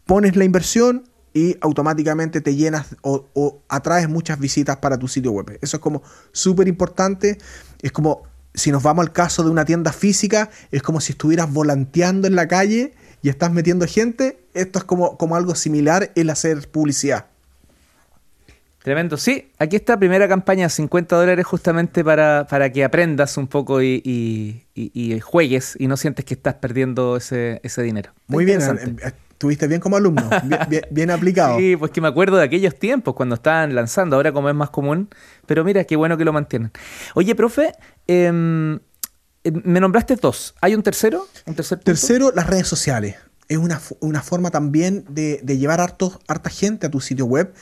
pones 0.06 0.36
la 0.36 0.44
inversión 0.44 1.04
y 1.34 1.56
automáticamente 1.62 2.42
te 2.42 2.56
llenas 2.56 2.96
o, 3.02 3.62
atraes 3.70 4.10
muchas 4.10 4.40
visitas 4.40 4.78
para 4.78 4.98
tu 4.98 5.08
sitio 5.08 5.32
web. 5.32 5.60
Eso 5.62 5.78
es 5.78 5.82
como 5.82 6.02
súper 6.32 6.68
importante. 6.68 7.38
Es 7.82 7.92
como, 7.92 8.24
si 8.54 8.72
nos 8.72 8.82
vamos 8.82 9.06
al 9.06 9.14
caso 9.14 9.44
de 9.44 9.52
una 9.52 9.66
tienda 9.66 9.94
física, 9.94 10.50
es 10.72 10.82
como 10.82 11.00
si 11.02 11.12
estuvieras 11.12 11.52
volanteando 11.52 12.28
en 12.28 12.36
la 12.36 12.48
calle 12.48 12.94
y 13.22 13.30
estás 13.30 13.52
metiendo 13.52 13.86
gente. 13.86 14.44
Esto 14.54 14.80
es 14.80 14.86
como, 14.86 15.18
como 15.18 15.36
algo 15.36 15.54
similar 15.54 16.12
el 16.16 16.30
hacer 16.32 16.70
publicidad. 16.70 17.28
Tremendo. 18.84 19.18
Sí, 19.18 19.52
aquí 19.58 19.76
está 19.76 20.00
primera 20.00 20.28
campaña, 20.28 20.70
50 20.70 21.16
dólares 21.16 21.46
justamente 21.46 22.04
para, 22.04 22.48
para 22.50 22.72
que 22.72 22.86
aprendas 22.86 23.36
un 23.38 23.48
poco 23.48 23.82
y, 23.84 24.64
juegues 25.22 25.76
y 25.78 25.88
no 25.88 25.98
sientes 25.98 26.24
que 26.24 26.34
estás 26.34 26.56
perdiendo 26.56 27.18
ese, 27.18 27.60
dinero. 27.84 28.14
Muy 28.28 28.46
bien, 28.46 28.62
estuviste 29.40 29.68
bien 29.68 29.82
como 29.82 29.98
alumno, 29.98 30.30
bien, 30.92 31.12
aplicado. 31.12 31.58
Sí, 31.58 31.76
pues 31.76 31.92
que 31.92 32.00
me 32.00 32.08
acuerdo 32.08 32.38
de 32.38 32.44
aquellos 32.44 32.78
tiempos 32.80 33.16
cuando 33.16 33.36
estaban 33.36 33.76
lanzando, 33.76 34.16
ahora 34.16 34.32
como 34.32 34.48
es 34.48 34.56
más 34.56 34.70
común, 34.70 35.10
pero 35.46 35.66
mira, 35.66 35.84
qué 35.84 35.98
bueno 35.98 36.18
que 36.18 36.24
lo 36.24 36.32
mantienen. 36.32 36.72
Oye, 37.16 37.36
profe, 37.36 37.74
em, 38.08 38.80
me 39.44 39.80
nombraste 39.82 40.16
dos, 40.16 40.56
¿hay 40.62 40.74
un 40.74 40.84
tercero? 40.84 41.28
¿Un 41.46 41.56
tercer 41.56 41.80
Tercero, 41.80 42.32
las 42.34 42.48
redes 42.48 42.68
sociales. 42.68 43.16
Es 43.50 43.58
una, 43.58 43.80
forma 44.22 44.52
también 44.52 45.04
de, 45.10 45.42
de 45.44 45.58
llevar 45.58 45.82
harto, 45.82 46.22
harta 46.28 46.50
gente 46.50 46.88
a 46.88 46.92
tu 46.92 47.02
sitio 47.02 47.26
web. 47.26 47.54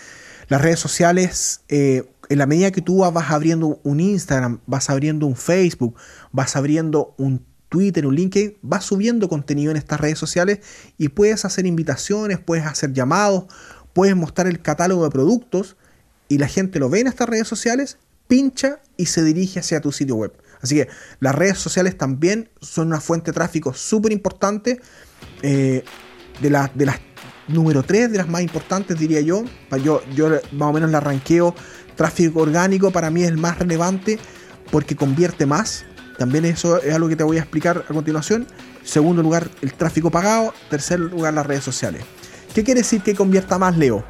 Las 0.47 0.61
redes 0.61 0.79
sociales, 0.79 1.61
eh, 1.67 2.09
en 2.29 2.37
la 2.37 2.45
medida 2.45 2.71
que 2.71 2.81
tú 2.81 2.99
vas 2.99 3.31
abriendo 3.31 3.79
un 3.83 3.99
Instagram, 3.99 4.59
vas 4.65 4.89
abriendo 4.89 5.25
un 5.27 5.35
Facebook, 5.35 5.95
vas 6.31 6.55
abriendo 6.55 7.13
un 7.17 7.45
Twitter, 7.69 8.05
un 8.05 8.15
LinkedIn, 8.15 8.57
vas 8.61 8.85
subiendo 8.85 9.27
contenido 9.27 9.71
en 9.71 9.77
estas 9.77 9.99
redes 9.99 10.17
sociales 10.17 10.59
y 10.97 11.09
puedes 11.09 11.43
hacer 11.43 11.65
invitaciones, 11.65 12.39
puedes 12.39 12.65
hacer 12.65 12.93
llamados, 12.93 13.45
puedes 13.93 14.15
mostrar 14.15 14.47
el 14.47 14.61
catálogo 14.61 15.03
de 15.03 15.09
productos 15.09 15.75
y 16.29 16.37
la 16.37 16.47
gente 16.47 16.79
lo 16.79 16.89
ve 16.89 17.01
en 17.01 17.07
estas 17.07 17.27
redes 17.27 17.47
sociales, 17.47 17.97
pincha 18.27 18.79
y 18.95 19.07
se 19.07 19.23
dirige 19.23 19.59
hacia 19.59 19.81
tu 19.81 19.91
sitio 19.91 20.15
web. 20.15 20.33
Así 20.61 20.75
que 20.75 20.87
las 21.19 21.35
redes 21.35 21.57
sociales 21.57 21.97
también 21.97 22.49
son 22.61 22.87
una 22.87 23.01
fuente 23.01 23.31
de 23.31 23.35
tráfico 23.35 23.73
súper 23.73 24.11
importante. 24.11 24.79
Eh, 25.41 25.83
de, 26.41 26.49
de 26.75 26.85
las 26.85 26.99
número 27.47 27.83
3 27.83 28.11
de 28.11 28.17
las 28.17 28.27
más 28.27 28.41
importantes, 28.41 28.97
diría 28.97 29.21
yo. 29.21 29.43
Yo, 29.83 30.01
yo 30.13 30.29
más 30.51 30.69
o 30.69 30.73
menos 30.73 30.91
la 30.91 30.99
ranqueo. 30.99 31.55
Tráfico 31.95 32.41
orgánico 32.41 32.91
para 32.91 33.09
mí 33.09 33.23
es 33.23 33.29
el 33.29 33.37
más 33.37 33.57
relevante 33.59 34.19
porque 34.71 34.95
convierte 34.95 35.45
más. 35.45 35.85
También 36.17 36.45
eso 36.45 36.81
es 36.81 36.93
algo 36.93 37.07
que 37.09 37.15
te 37.15 37.23
voy 37.23 37.37
a 37.37 37.41
explicar 37.41 37.85
a 37.87 37.93
continuación. 37.93 38.47
Segundo 38.83 39.21
lugar, 39.21 39.49
el 39.61 39.73
tráfico 39.73 40.09
pagado. 40.11 40.53
Tercer 40.69 40.99
lugar, 40.99 41.33
las 41.33 41.45
redes 41.45 41.63
sociales. 41.63 42.03
¿Qué 42.53 42.63
quiere 42.63 42.81
decir 42.81 43.01
que 43.01 43.15
convierta 43.15 43.57
más, 43.57 43.77
Leo? 43.77 44.03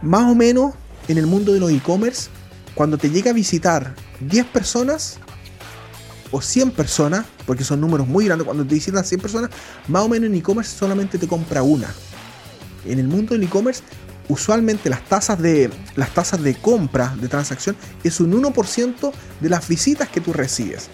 Más 0.00 0.30
o 0.30 0.34
menos 0.34 0.74
en 1.08 1.18
el 1.18 1.26
mundo 1.26 1.52
de 1.52 1.60
los 1.60 1.70
e-commerce, 1.70 2.30
cuando 2.74 2.96
te 2.96 3.10
llega 3.10 3.30
a 3.30 3.34
visitar 3.34 3.94
10 4.20 4.46
personas 4.46 5.18
o 6.30 6.40
100 6.40 6.70
personas, 6.70 7.26
porque 7.46 7.64
son 7.64 7.80
números 7.80 8.08
muy 8.08 8.24
grandes, 8.24 8.46
cuando 8.46 8.64
te 8.64 8.74
visitan 8.74 9.04
100 9.04 9.20
personas, 9.20 9.50
más 9.88 10.02
o 10.02 10.08
menos 10.08 10.30
en 10.30 10.34
e-commerce 10.36 10.76
solamente 10.76 11.18
te 11.18 11.28
compra 11.28 11.62
una. 11.62 11.92
En 12.86 12.98
el 12.98 13.08
mundo 13.08 13.34
del 13.34 13.44
e-commerce, 13.44 13.82
usualmente 14.28 14.88
las 14.90 15.04
tasas 15.08 15.40
de 15.40 15.70
las 15.96 16.12
tasas 16.14 16.42
de 16.42 16.54
compra 16.54 17.14
de 17.20 17.28
transacción 17.28 17.76
es 18.02 18.20
un 18.20 18.32
1% 18.32 19.12
de 19.40 19.48
las 19.48 19.68
visitas 19.68 20.08
que 20.08 20.20
tú 20.20 20.32
recibes. 20.32 20.88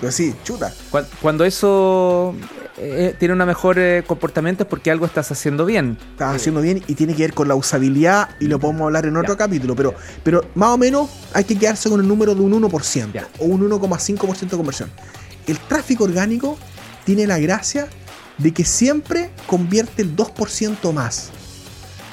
Pues 0.00 0.14
sí, 0.14 0.34
chuta. 0.44 0.72
Cuando 1.20 1.44
eso 1.44 2.34
eh, 2.76 3.16
tiene 3.18 3.34
un 3.34 3.44
mejor 3.44 3.78
eh, 3.78 4.04
comportamiento 4.06 4.62
es 4.62 4.68
porque 4.68 4.92
algo 4.92 5.06
estás 5.06 5.32
haciendo 5.32 5.66
bien. 5.66 5.98
Estás 6.12 6.36
haciendo 6.36 6.60
bien 6.60 6.82
y 6.86 6.94
tiene 6.94 7.14
que 7.14 7.22
ver 7.22 7.34
con 7.34 7.48
la 7.48 7.56
usabilidad 7.56 8.30
y 8.38 8.46
lo 8.46 8.60
podemos 8.60 8.82
hablar 8.82 9.06
en 9.06 9.16
otro 9.16 9.36
capítulo, 9.36 9.74
pero, 9.74 9.94
pero 10.22 10.44
más 10.54 10.70
o 10.70 10.78
menos 10.78 11.10
hay 11.32 11.44
que 11.44 11.58
quedarse 11.58 11.90
con 11.90 12.00
el 12.00 12.06
número 12.06 12.34
de 12.34 12.40
un 12.42 12.52
1% 12.62 13.26
o 13.40 13.44
un 13.44 13.68
1,5% 13.68 14.50
de 14.50 14.56
conversión. 14.56 14.90
El 15.48 15.58
tráfico 15.58 16.04
orgánico 16.04 16.56
tiene 17.04 17.26
la 17.26 17.38
gracia 17.38 17.88
de 18.38 18.52
que 18.52 18.64
siempre 18.64 19.30
convierte 19.46 20.02
el 20.02 20.16
2% 20.16 20.92
más. 20.92 21.30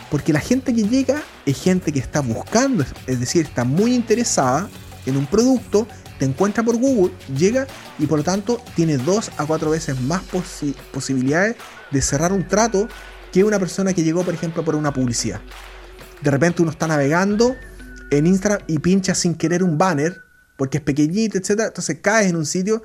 Porque 0.09 0.33
la 0.33 0.39
gente 0.39 0.73
que 0.73 0.83
llega 0.83 1.23
es 1.45 1.61
gente 1.61 1.91
que 1.91 1.99
está 1.99 2.21
buscando, 2.21 2.85
es 3.07 3.19
decir, 3.19 3.45
está 3.45 3.63
muy 3.63 3.93
interesada 3.93 4.69
en 5.05 5.17
un 5.17 5.25
producto 5.25 5.87
te 6.17 6.25
encuentra 6.25 6.63
por 6.63 6.77
Google, 6.77 7.13
llega 7.35 7.67
y 7.99 8.05
por 8.05 8.19
lo 8.19 8.23
tanto 8.23 8.61
tiene 8.75 8.97
dos 8.97 9.31
a 9.37 9.45
cuatro 9.45 9.69
veces 9.69 9.99
más 10.01 10.21
posibilidades 10.91 11.55
de 11.91 12.01
cerrar 12.01 12.31
un 12.31 12.47
trato 12.47 12.87
que 13.31 13.43
una 13.43 13.59
persona 13.59 13.93
que 13.93 14.03
llegó, 14.03 14.23
por 14.23 14.33
ejemplo, 14.33 14.63
por 14.63 14.75
una 14.75 14.93
publicidad. 14.93 15.41
De 16.21 16.31
repente 16.31 16.61
uno 16.61 16.71
está 16.71 16.87
navegando 16.87 17.55
en 18.11 18.27
Instagram 18.27 18.61
y 18.67 18.79
pincha 18.79 19.13
sin 19.13 19.35
querer 19.35 19.63
un 19.63 19.77
banner 19.77 20.21
porque 20.57 20.77
es 20.77 20.83
pequeñito, 20.83 21.37
etc. 21.37 21.63
Entonces 21.67 21.97
caes 22.01 22.29
en 22.29 22.37
un 22.37 22.45
sitio 22.45 22.81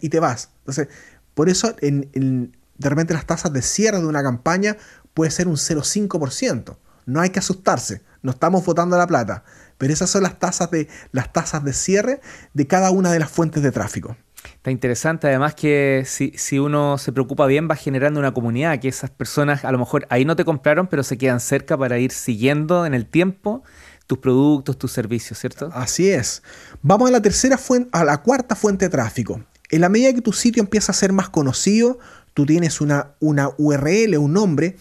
y 0.00 0.08
te 0.08 0.20
vas. 0.20 0.50
Entonces, 0.60 0.88
por 1.34 1.48
eso 1.48 1.74
en, 1.80 2.56
de 2.80 2.88
repente 2.88 3.12
las 3.12 3.26
tasas 3.26 3.52
de 3.52 3.60
cierre 3.60 3.98
de 3.98 4.06
una 4.06 4.22
campaña 4.22 4.76
puede 5.12 5.30
ser 5.30 5.48
un 5.48 5.56
0,5%. 5.56 6.76
No 7.04 7.20
hay 7.20 7.28
que 7.28 7.38
asustarse, 7.38 8.02
no 8.22 8.30
estamos 8.30 8.64
votando 8.64 8.96
la 8.96 9.06
plata. 9.06 9.44
Pero 9.76 9.92
esas 9.92 10.08
son 10.08 10.22
las 10.22 10.38
tasas 10.38 10.70
de, 10.70 10.88
las 11.12 11.32
tasas 11.32 11.62
de 11.62 11.74
cierre 11.74 12.20
de 12.54 12.66
cada 12.66 12.90
una 12.90 13.12
de 13.12 13.18
las 13.18 13.30
fuentes 13.30 13.62
de 13.62 13.70
tráfico. 13.70 14.16
Está 14.54 14.70
interesante, 14.70 15.26
además 15.26 15.54
que 15.54 16.04
si, 16.06 16.32
si, 16.36 16.58
uno 16.58 16.96
se 16.96 17.12
preocupa 17.12 17.46
bien 17.46 17.68
va 17.70 17.76
generando 17.76 18.18
una 18.18 18.32
comunidad, 18.32 18.78
que 18.78 18.88
esas 18.88 19.10
personas 19.10 19.64
a 19.66 19.72
lo 19.72 19.78
mejor 19.78 20.06
ahí 20.08 20.24
no 20.24 20.34
te 20.34 20.46
compraron, 20.46 20.86
pero 20.86 21.02
se 21.02 21.18
quedan 21.18 21.40
cerca 21.40 21.76
para 21.76 21.98
ir 21.98 22.12
siguiendo 22.12 22.86
en 22.86 22.94
el 22.94 23.04
tiempo 23.04 23.62
tus 24.06 24.18
productos, 24.18 24.78
tus 24.78 24.92
servicios, 24.92 25.38
¿cierto? 25.38 25.70
Así 25.74 26.10
es. 26.10 26.42
Vamos 26.80 27.10
a 27.10 27.12
la 27.12 27.20
tercera 27.20 27.58
fuente, 27.58 27.90
a 27.92 28.04
la 28.04 28.22
cuarta 28.22 28.56
fuente 28.56 28.86
de 28.86 28.88
tráfico. 28.88 29.44
En 29.70 29.82
la 29.82 29.88
medida 29.88 30.12
que 30.12 30.20
tu 30.20 30.32
sitio 30.32 30.62
empieza 30.62 30.90
a 30.90 30.94
ser 30.94 31.12
más 31.12 31.28
conocido, 31.28 32.00
tú 32.34 32.46
tienes 32.46 32.80
una, 32.80 33.14
una 33.20 33.50
URL, 33.58 34.16
un 34.18 34.32
nombre, 34.32 34.76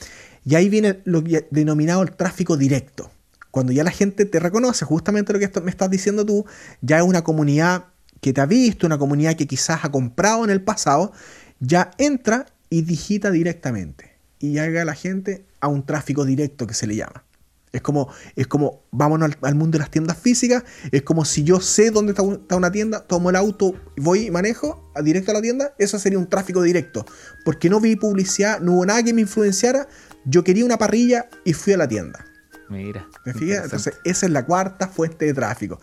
y 0.46 0.56
ahí 0.56 0.70
viene 0.70 1.00
lo 1.06 1.22
denominado 1.52 2.02
el 2.02 2.12
tráfico 2.12 2.58
directo 2.58 3.12
cuando 3.52 3.72
ya 3.72 3.84
la 3.84 3.92
gente 3.92 4.26
te 4.26 4.40
reconoce, 4.40 4.86
justamente 4.86 5.34
lo 5.34 5.40
que 5.40 5.62
me 5.62 5.72
estás 5.72 5.90
diciendo 5.90 6.26
tú, 6.26 6.46
ya 6.82 6.98
es 6.98 7.04
una 7.04 7.24
comunidad 7.24 7.86
que 8.22 8.34
te 8.34 8.42
ha 8.42 8.46
visto, 8.46 8.86
una 8.86 8.98
comunidad 8.98 9.36
que 9.36 9.48
quizás 9.48 9.84
ha 9.84 9.92
comprado 9.92 10.44
en 10.44 10.50
el 10.50 10.62
pasado, 10.62 11.12
ya 11.60 11.92
entra 11.98 12.46
y 12.70 12.84
digita 12.84 13.32
directamente. 13.32 14.14
Y 14.40 14.52
llega 14.52 14.86
la 14.86 14.94
gente 14.94 15.46
a 15.60 15.68
un 15.68 15.86
tráfico 15.86 16.26
directo 16.26 16.68
que 16.68 16.74
se 16.74 16.88
le 16.88 16.96
llama. 16.96 17.24
Es 17.72 17.82
como, 17.82 18.10
es 18.36 18.48
como 18.48 18.84
vámonos 18.92 19.32
al, 19.42 19.56
mundo 19.56 19.78
de 19.78 19.80
las 19.80 19.92
tiendas 19.92 20.18
físicas. 20.18 20.64
Es 20.92 21.04
como 21.04 21.26
si 21.26 21.44
yo 21.44 21.60
sé 21.62 21.92
dónde 21.92 22.14
está, 22.14 22.24
una 22.56 22.72
tienda, 22.72 23.02
tomo 23.02 23.30
el 23.30 23.36
auto, 23.36 23.76
voy 23.98 24.28
y 24.28 24.32
manejo 24.32 24.92
directo 25.04 25.32
a 25.32 25.36
la 25.36 25.42
tienda. 25.42 25.74
Eso 25.78 26.00
sería 26.00 26.18
un 26.18 26.28
tráfico 26.28 26.62
directo. 26.62 27.06
Porque 27.46 27.70
no 27.70 27.80
vi 27.80 27.96
publicidad, 27.96 28.60
no 28.60 28.74
hubo 28.74 28.86
nada 28.86 29.04
que 29.04 29.14
me 29.14 29.22
influenciara. 29.22 29.88
Yo 30.26 30.44
quería 30.44 30.66
una 30.66 30.78
parrilla 30.78 31.30
y 31.46 31.54
fui 31.54 31.74
a 31.74 31.78
la 31.78 31.88
tienda. 31.88 32.26
Mira. 32.70 33.08
¿Me? 33.26 33.32
Entonces, 33.32 33.96
esa 34.04 34.26
es 34.28 34.32
la 34.32 34.46
cuarta 34.46 34.88
fuente 34.88 35.26
de 35.26 35.34
tráfico. 35.34 35.80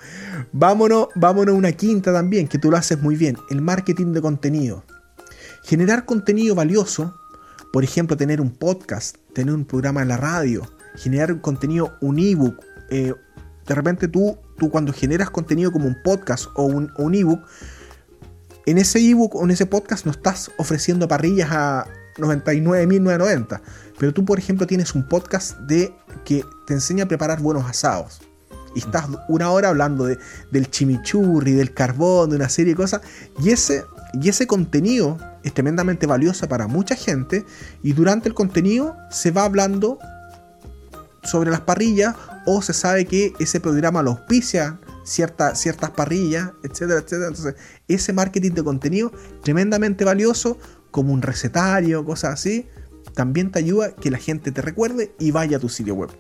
Vámonos, 0.53 1.09
vámonos 1.17 1.55
a 1.55 1.59
una 1.59 1.73
quinta 1.73 2.13
también, 2.13 2.47
que 2.47 2.59
tú 2.59 2.71
lo 2.71 2.77
haces 2.77 3.01
muy 3.01 3.17
bien: 3.17 3.37
el 3.51 3.61
marketing 3.61 4.13
de 4.13 4.21
contenido. 4.21 4.85
Generar 5.65 6.05
contenido 6.05 6.55
valioso, 6.55 7.17
por 7.73 7.83
ejemplo, 7.83 8.17
tener 8.17 8.41
un 8.41 8.53
podcast, 8.53 9.17
tener 9.33 9.53
un 9.53 9.65
programa 9.65 10.03
en 10.03 10.09
la 10.09 10.17
radio, 10.17 10.71
generar 10.97 11.33
un 11.33 11.39
contenido, 11.39 11.97
un 12.01 12.19
ebook. 12.19 12.65
Eh, 12.91 13.15
de 13.67 13.75
repente 13.75 14.09
tú, 14.09 14.39
tú 14.59 14.71
cuando 14.71 14.93
generas 14.93 15.31
contenido 15.31 15.73
como 15.73 15.87
un 15.87 15.97
podcast 16.03 16.47
o 16.55 16.65
un, 16.65 16.93
un 16.99 17.15
ebook, 17.15 17.41
en 18.67 18.79
ese 18.79 18.99
ebook 18.99 19.35
o 19.37 19.45
en 19.45 19.51
ese 19.51 19.67
podcast 19.67 20.07
no 20.07 20.13
estás 20.13 20.51
ofreciendo 20.59 21.09
parrillas 21.09 21.51
a 21.53 21.87
99.990 22.17 23.61
pero 23.99 24.13
tú, 24.13 24.25
por 24.25 24.39
ejemplo, 24.39 24.67
tienes 24.67 24.95
un 24.95 25.09
podcast 25.09 25.59
de 25.61 25.95
que 26.25 26.45
te 26.67 26.75
enseña 26.75 27.05
a 27.05 27.09
preparar 27.09 27.41
buenos 27.41 27.65
asados. 27.69 28.21
Y 28.75 28.81
estás 28.81 29.07
una 29.29 29.51
hora 29.51 29.71
hablando 29.71 30.05
de, 30.05 30.19
del 30.51 30.71
chimichurri, 30.71 31.53
del 31.53 31.73
carbón, 31.73 32.31
de 32.31 32.37
una 32.37 32.49
serie 32.51 32.75
de 32.75 32.77
cosas. 32.77 33.01
Y 33.43 33.51
ese, 33.51 33.85
y 34.13 34.29
ese 34.29 34.47
contenido 34.47 35.17
es 35.43 35.55
tremendamente 35.55 36.07
valioso 36.07 36.47
para 36.47 36.67
mucha 36.67 36.95
gente. 36.95 37.47
Y 37.83 37.95
durante 37.95 38.29
el 38.29 38.35
contenido 38.35 38.95
se 39.11 39.31
va 39.31 39.45
hablando 39.45 39.99
sobre 41.27 41.51
las 41.51 41.61
parrillas 41.61 42.15
o 42.47 42.63
se 42.63 42.73
sabe 42.73 43.05
que 43.05 43.33
ese 43.39 43.61
programa 43.61 44.03
lo 44.03 44.13
auspicia 44.13 44.79
ciertas 45.07 45.91
parrillas, 45.95 46.51
etcétera, 46.63 47.01
etcétera. 47.01 47.29
Entonces, 47.29 47.55
ese 47.89 48.13
marketing 48.13 48.53
de 48.53 48.65
contenido 48.65 49.13
tremendamente 49.43 50.05
valioso 50.05 50.59
como 50.91 51.13
un 51.13 51.23
recetario, 51.23 52.05
cosas 52.05 52.35
así, 52.35 52.67
también 53.15 53.51
te 53.51 53.61
ayuda 53.61 53.95
que 53.95 54.11
la 54.11 54.19
gente 54.19 54.51
te 54.51 54.63
recuerde 54.63 55.15
y 55.19 55.31
vaya 55.31 55.59
a 55.59 55.61
tu 55.61 55.69
sitio 55.69 55.95
web. 55.95 56.11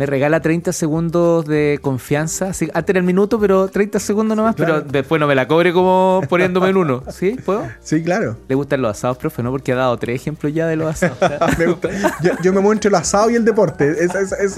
Me 0.00 0.06
regala 0.06 0.40
30 0.40 0.72
segundos 0.72 1.44
de 1.44 1.78
confianza, 1.82 2.48
así, 2.48 2.70
antes 2.72 2.96
el 2.96 3.02
minuto, 3.02 3.38
pero 3.38 3.68
30 3.68 4.00
segundos 4.00 4.34
nomás, 4.34 4.54
pero 4.56 4.80
después 4.80 5.20
no 5.20 5.26
me 5.26 5.34
la 5.34 5.46
cobre 5.46 5.74
como 5.74 6.22
poniéndome 6.26 6.70
en 6.70 6.78
uno. 6.78 7.04
¿Sí? 7.10 7.36
¿Puedo? 7.44 7.68
Sí, 7.82 8.02
claro. 8.02 8.34
¿Le 8.48 8.54
gustan 8.54 8.80
los 8.80 8.96
asados, 8.96 9.18
profe? 9.18 9.42
¿No? 9.42 9.50
Porque 9.50 9.72
ha 9.72 9.76
dado 9.76 9.98
tres 9.98 10.18
ejemplos 10.22 10.54
ya 10.54 10.66
de 10.66 10.76
los 10.76 10.88
asados. 10.88 11.18
Yo, 12.42 12.50
me 12.54 12.60
muestro 12.60 12.88
el 12.88 12.94
asado 12.94 13.28
y 13.28 13.34
el 13.34 13.44
deporte. 13.44 13.94
Eso 14.02 14.18
es, 14.18 14.56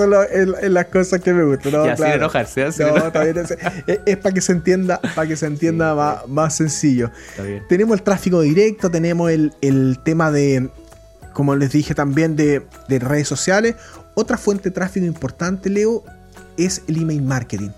las 0.71 0.87
cosas 0.87 1.21
que 1.21 1.33
me 1.33 1.43
gustan. 1.43 1.73
No, 1.73 1.87
ya, 1.87 1.97
sin 1.97 2.07
enojarse. 2.07 2.61
no, 2.61 2.97
es, 4.07 4.17
para 4.19 4.33
que 4.33 4.41
se 4.41 4.53
entienda, 4.53 5.01
para 5.17 5.27
que 5.27 5.35
se 5.35 5.47
entienda 5.47 6.23
más, 6.29 6.55
sencillo. 6.55 7.11
Tenemos 7.69 7.99
el 7.99 8.05
tráfico 8.05 8.43
directo, 8.43 8.93
tenemos 8.93 9.29
el, 9.29 9.53
el 9.61 9.99
tema 10.05 10.31
de 10.31 10.71
como 11.33 11.57
les 11.57 11.73
dije 11.73 11.95
también 11.95 12.37
de, 12.37 12.63
redes 12.89 13.29
sociales. 13.29 13.77
Otra 14.15 14.37
fuente 14.37 14.65
de 14.65 14.75
tráfico 14.75 15.07
importante, 15.07 15.71
Leo, 15.71 16.05
es 16.57 16.83
el 16.87 17.01
email 17.03 17.23
marketing. 17.23 17.71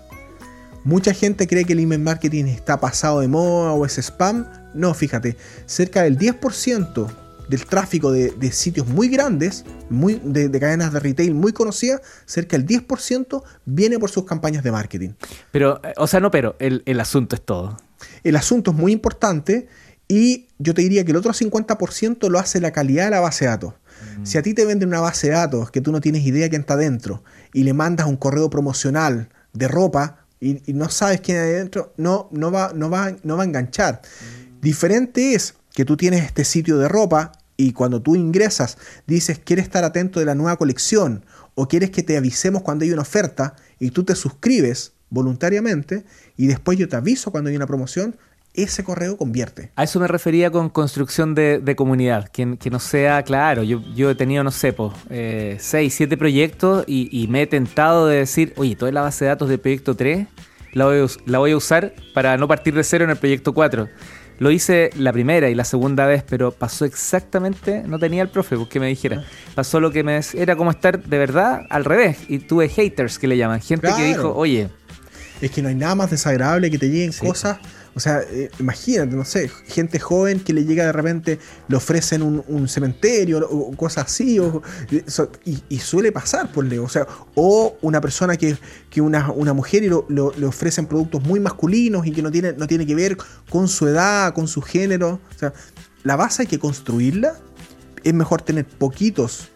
Mucha 0.83 1.13
gente 1.13 1.47
cree 1.47 1.65
que 1.65 1.73
el 1.73 1.79
email 1.79 2.01
marketing 2.01 2.45
está 2.45 2.79
pasado 2.79 3.21
de 3.21 3.27
moda 3.27 3.71
o 3.71 3.85
es 3.85 3.97
spam. 3.97 4.45
No, 4.73 4.93
fíjate, 4.93 5.35
cerca 5.65 6.03
del 6.03 6.17
10% 6.17 7.07
del 7.49 7.65
tráfico 7.65 8.11
de, 8.11 8.51
sitios 8.51 8.87
muy 8.87 9.07
grandes, 9.07 9.65
muy, 9.89 10.19
de, 10.23 10.51
cadenas 10.59 10.93
de 10.93 10.99
retail 10.99 11.33
muy 11.33 11.53
conocidas, 11.53 12.01
cerca 12.25 12.57
del 12.57 12.67
10% 12.67 13.43
viene 13.65 13.99
por 13.99 14.09
sus 14.09 14.25
campañas 14.25 14.63
de 14.63 14.71
marketing. 14.71 15.11
Pero, 15.51 15.79
eh, 15.83 15.93
o 15.97 16.07
sea, 16.07 16.19
no, 16.19 16.31
pero 16.31 16.55
el, 16.59 16.83
el 16.85 16.99
asunto 16.99 17.35
es 17.35 17.41
todo. 17.43 17.77
El 18.23 18.35
asunto 18.35 18.71
es 18.71 18.77
muy 18.77 18.91
importante 18.91 19.67
y 20.07 20.47
yo 20.59 20.73
te 20.73 20.81
diría 20.81 21.03
que 21.03 21.11
el 21.11 21.17
otro 21.17 21.33
50% 21.33 22.29
lo 22.29 22.39
hace 22.39 22.59
la 22.59 22.71
calidad 22.71 23.05
de 23.05 23.11
la 23.11 23.19
base 23.21 23.45
de 23.45 23.51
datos. 23.51 23.73
Si 24.23 24.37
a 24.37 24.41
ti 24.41 24.53
te 24.53 24.65
venden 24.65 24.89
una 24.89 25.01
base 25.01 25.27
de 25.27 25.33
datos 25.33 25.71
que 25.71 25.81
tú 25.81 25.91
no 25.91 26.01
tienes 26.01 26.25
idea 26.25 26.49
quién 26.49 26.61
está 26.61 26.75
dentro 26.75 27.23
y 27.53 27.63
le 27.63 27.73
mandas 27.73 28.07
un 28.07 28.17
correo 28.17 28.49
promocional 28.49 29.29
de 29.53 29.67
ropa 29.67 30.25
y, 30.39 30.61
no 30.73 30.89
sabes 30.89 31.21
quién 31.21 31.37
hay 31.37 31.51
dentro, 31.51 31.93
no, 31.97 32.29
no, 32.31 32.51
va, 32.51 32.71
no, 32.73 32.89
va, 32.89 33.15
no 33.23 33.37
va 33.37 33.43
a 33.43 33.45
enganchar. 33.45 34.01
Diferente 34.61 35.33
es 35.33 35.55
que 35.73 35.85
tú 35.85 35.97
tienes 35.97 36.23
este 36.23 36.45
sitio 36.45 36.77
de 36.77 36.87
ropa 36.87 37.31
y 37.57 37.71
cuando 37.71 38.01
tú 38.01 38.15
ingresas 38.15 38.77
dices 39.07 39.39
quieres 39.39 39.65
estar 39.65 39.83
atento 39.83 40.19
de 40.19 40.25
la 40.25 40.35
nueva 40.35 40.57
colección 40.57 41.25
o 41.53 41.67
quieres 41.67 41.89
que 41.89 42.03
te 42.03 42.17
avisemos 42.17 42.61
cuando 42.61 42.83
hay 42.83 42.91
una 42.91 43.01
oferta 43.01 43.55
y 43.79 43.91
tú 43.91 44.03
te 44.03 44.15
suscribes 44.15 44.93
voluntariamente 45.09 46.05
y 46.35 46.47
después 46.47 46.77
yo 46.77 46.89
te 46.89 46.95
aviso 46.95 47.31
cuando 47.31 47.49
hay 47.49 47.55
una 47.55 47.67
promoción, 47.67 48.17
ese 48.57 48.83
correo 48.83 49.17
convierte. 49.17 49.71
A 49.75 49.83
eso 49.83 49.99
me 49.99 50.07
refería 50.07 50.51
con 50.51 50.69
construcción 50.69 51.35
de, 51.35 51.75
comunidad, 51.75 52.29
que, 52.29 52.57
que, 52.57 52.69
no 52.69 52.79
sea 52.79 53.23
claro. 53.23 53.63
Yo, 53.63 53.81
yo 53.93 54.09
he 54.09 54.15
tenido, 54.15 54.43
no 54.43 54.51
sé, 54.51 54.73
pues, 54.73 54.93
eh, 55.09 55.57
seis, 55.59 55.93
siete 55.93 56.17
proyectos 56.17 56.83
y, 56.87 57.27
me 57.29 57.41
he 57.41 57.47
tentado 57.47 58.07
de 58.07 58.17
decir, 58.17 58.53
oye, 58.57 58.75
toda 58.75 58.91
la 58.91 59.01
base 59.01 59.25
de 59.25 59.29
datos 59.29 59.49
del 59.49 59.59
proyecto 59.59 59.95
3 59.95 60.27
la 60.73 60.85
voy, 60.85 60.99
a, 60.99 61.05
la 61.25 61.39
voy 61.39 61.51
a 61.51 61.57
usar 61.57 61.93
para 62.13 62.37
no 62.37 62.47
partir 62.47 62.73
de 62.75 62.83
cero 62.83 63.05
en 63.05 63.09
el 63.09 63.17
proyecto 63.17 63.53
4. 63.53 63.87
Lo 64.37 64.51
hice 64.51 64.89
la 64.97 65.13
primera 65.13 65.49
y 65.49 65.55
la 65.55 65.63
segunda 65.63 66.05
vez, 66.05 66.23
pero 66.27 66.51
pasó 66.51 66.83
exactamente, 66.83 67.83
no 67.87 67.99
tenía 67.99 68.21
el 68.21 68.29
profe 68.29 68.57
que 68.69 68.79
me 68.81 68.87
dijera. 68.87 69.23
Pasó 69.55 69.79
lo 69.79 69.91
que 69.91 70.03
me 70.03 70.19
era 70.33 70.55
como 70.57 70.71
estar 70.71 71.01
de 71.01 71.17
verdad 71.17 71.61
al 71.69 71.85
revés. 71.85 72.17
Y 72.27 72.39
tuve 72.39 72.67
haters 72.67 73.17
que 73.17 73.27
le 73.27 73.37
llaman, 73.37 73.61
gente 73.61 73.87
que 73.95 74.03
dijo, 74.03 74.33
oye. 74.35 74.69
Es 75.41 75.51
que 75.51 75.61
no 75.61 75.69
hay 75.69 75.75
nada 75.75 75.95
más 75.95 76.11
desagradable 76.11 76.69
que 76.69 76.77
te 76.77 76.89
lleguen 76.89 77.13
cosas 77.13 77.59
o 77.95 77.99
sea, 78.01 78.21
eh, 78.29 78.51
imagínate, 78.59 79.15
no 79.15 79.23
sé, 79.23 79.49
gente 79.67 79.99
joven 79.99 80.41
que 80.41 80.51
le 80.51 80.65
llega 80.65 80.85
de 80.85 80.91
repente, 80.91 81.39
le 81.69 81.77
ofrecen 81.77 82.21
un, 82.21 82.67
cementerio 82.67 83.47
o, 83.49 83.71
cosas 83.77 84.07
así, 84.07 84.37
y, 85.69 85.79
suele 85.79 86.11
pasar, 86.11 86.51
por 86.51 86.65
leo. 86.65 86.83
O 86.83 86.89
sea, 86.89 87.07
o 87.35 87.77
una 87.81 88.01
persona 88.01 88.35
que, 88.35 88.57
que 88.89 88.99
una, 88.99 89.31
mujer 89.53 89.83
y 89.83 89.89
le 89.89 90.45
ofrecen 90.45 90.87
productos 90.87 91.23
muy 91.23 91.39
masculinos 91.39 92.05
y 92.05 92.11
que 92.11 92.21
no 92.21 92.31
tiene, 92.31 92.51
no 92.51 92.67
tiene 92.67 92.85
que 92.85 92.95
ver 92.95 93.15
con 93.49 93.69
su 93.69 93.87
edad, 93.87 94.33
con 94.33 94.49
su 94.49 94.61
género. 94.61 95.21
O 95.33 95.39
sea, 95.39 95.53
la 96.03 96.17
base 96.17 96.41
hay 96.41 96.47
que 96.47 96.59
construirla. 96.59 97.35
Es 98.03 98.13
mejor 98.13 98.41
tener 98.41 98.65
poquitos 98.65 99.47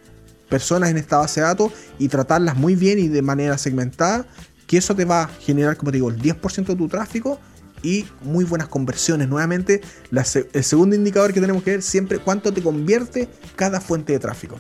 personas 0.48 0.92
en 0.92 0.98
esta 0.98 1.18
base 1.18 1.42
de 1.42 1.48
datos 1.48 1.74
y 2.00 2.08
tratarlas 2.08 2.56
muy 2.56 2.76
bien 2.76 3.00
y 3.00 3.10
de 3.10 3.22
manera 3.22 3.58
segmentada, 3.58 4.26
que 4.66 4.78
eso 4.78 4.96
te 4.96 5.04
va 5.04 5.24
a 5.24 5.28
generar, 5.28 5.76
como 5.76 5.92
te 5.92 5.98
digo, 5.98 6.10
el 6.10 6.22
10% 6.22 6.66
de 6.68 6.76
tu 6.78 6.88
tráfico 6.88 7.38
y 7.84 8.06
muy 8.22 8.46
buenas 8.46 8.68
conversiones. 8.68 9.28
Nuevamente, 9.28 9.82
el 10.12 10.64
segundo 10.64 10.96
indicador 10.96 11.34
que 11.34 11.42
tenemos 11.42 11.64
que 11.64 11.72
ver 11.72 11.82
siempre 11.82 12.20
cuánto 12.20 12.54
te 12.54 12.62
convierte 12.62 13.28
cada 13.56 13.80
fuente 13.82 14.14
de 14.14 14.20
tráfico. 14.20 14.58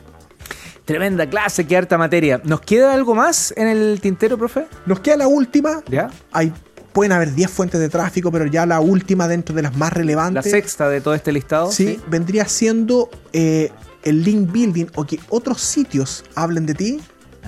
Tremenda 0.85 1.29
clase, 1.29 1.67
qué 1.67 1.77
harta 1.77 1.97
materia. 1.99 2.41
¿Nos 2.43 2.61
queda 2.61 2.93
algo 2.93 3.13
más 3.13 3.53
en 3.55 3.67
el 3.67 3.99
tintero, 4.01 4.37
profe? 4.37 4.65
Nos 4.87 4.99
queda 5.01 5.17
la 5.17 5.27
última. 5.27 5.83
¿Ya? 5.87 6.09
Hay, 6.31 6.51
pueden 6.93 7.11
haber 7.11 7.35
10 7.35 7.49
fuentes 7.51 7.79
de 7.79 7.89
tráfico, 7.89 8.31
pero 8.31 8.47
ya 8.47 8.65
la 8.65 8.79
última 8.79 9.27
dentro 9.27 9.55
de 9.55 9.61
las 9.61 9.77
más 9.77 9.93
relevantes. 9.93 10.45
La 10.45 10.51
sexta 10.51 10.89
de 10.89 10.99
todo 10.99 11.13
este 11.13 11.31
listado. 11.31 11.71
Sí, 11.71 11.99
vendría 12.07 12.45
siendo 12.45 13.09
eh, 13.33 13.71
el 14.03 14.23
link 14.23 14.51
building 14.51 14.87
o 14.95 15.05
que 15.05 15.19
otros 15.29 15.61
sitios 15.61 16.23
hablen 16.33 16.65
de 16.65 16.73
ti 16.73 16.99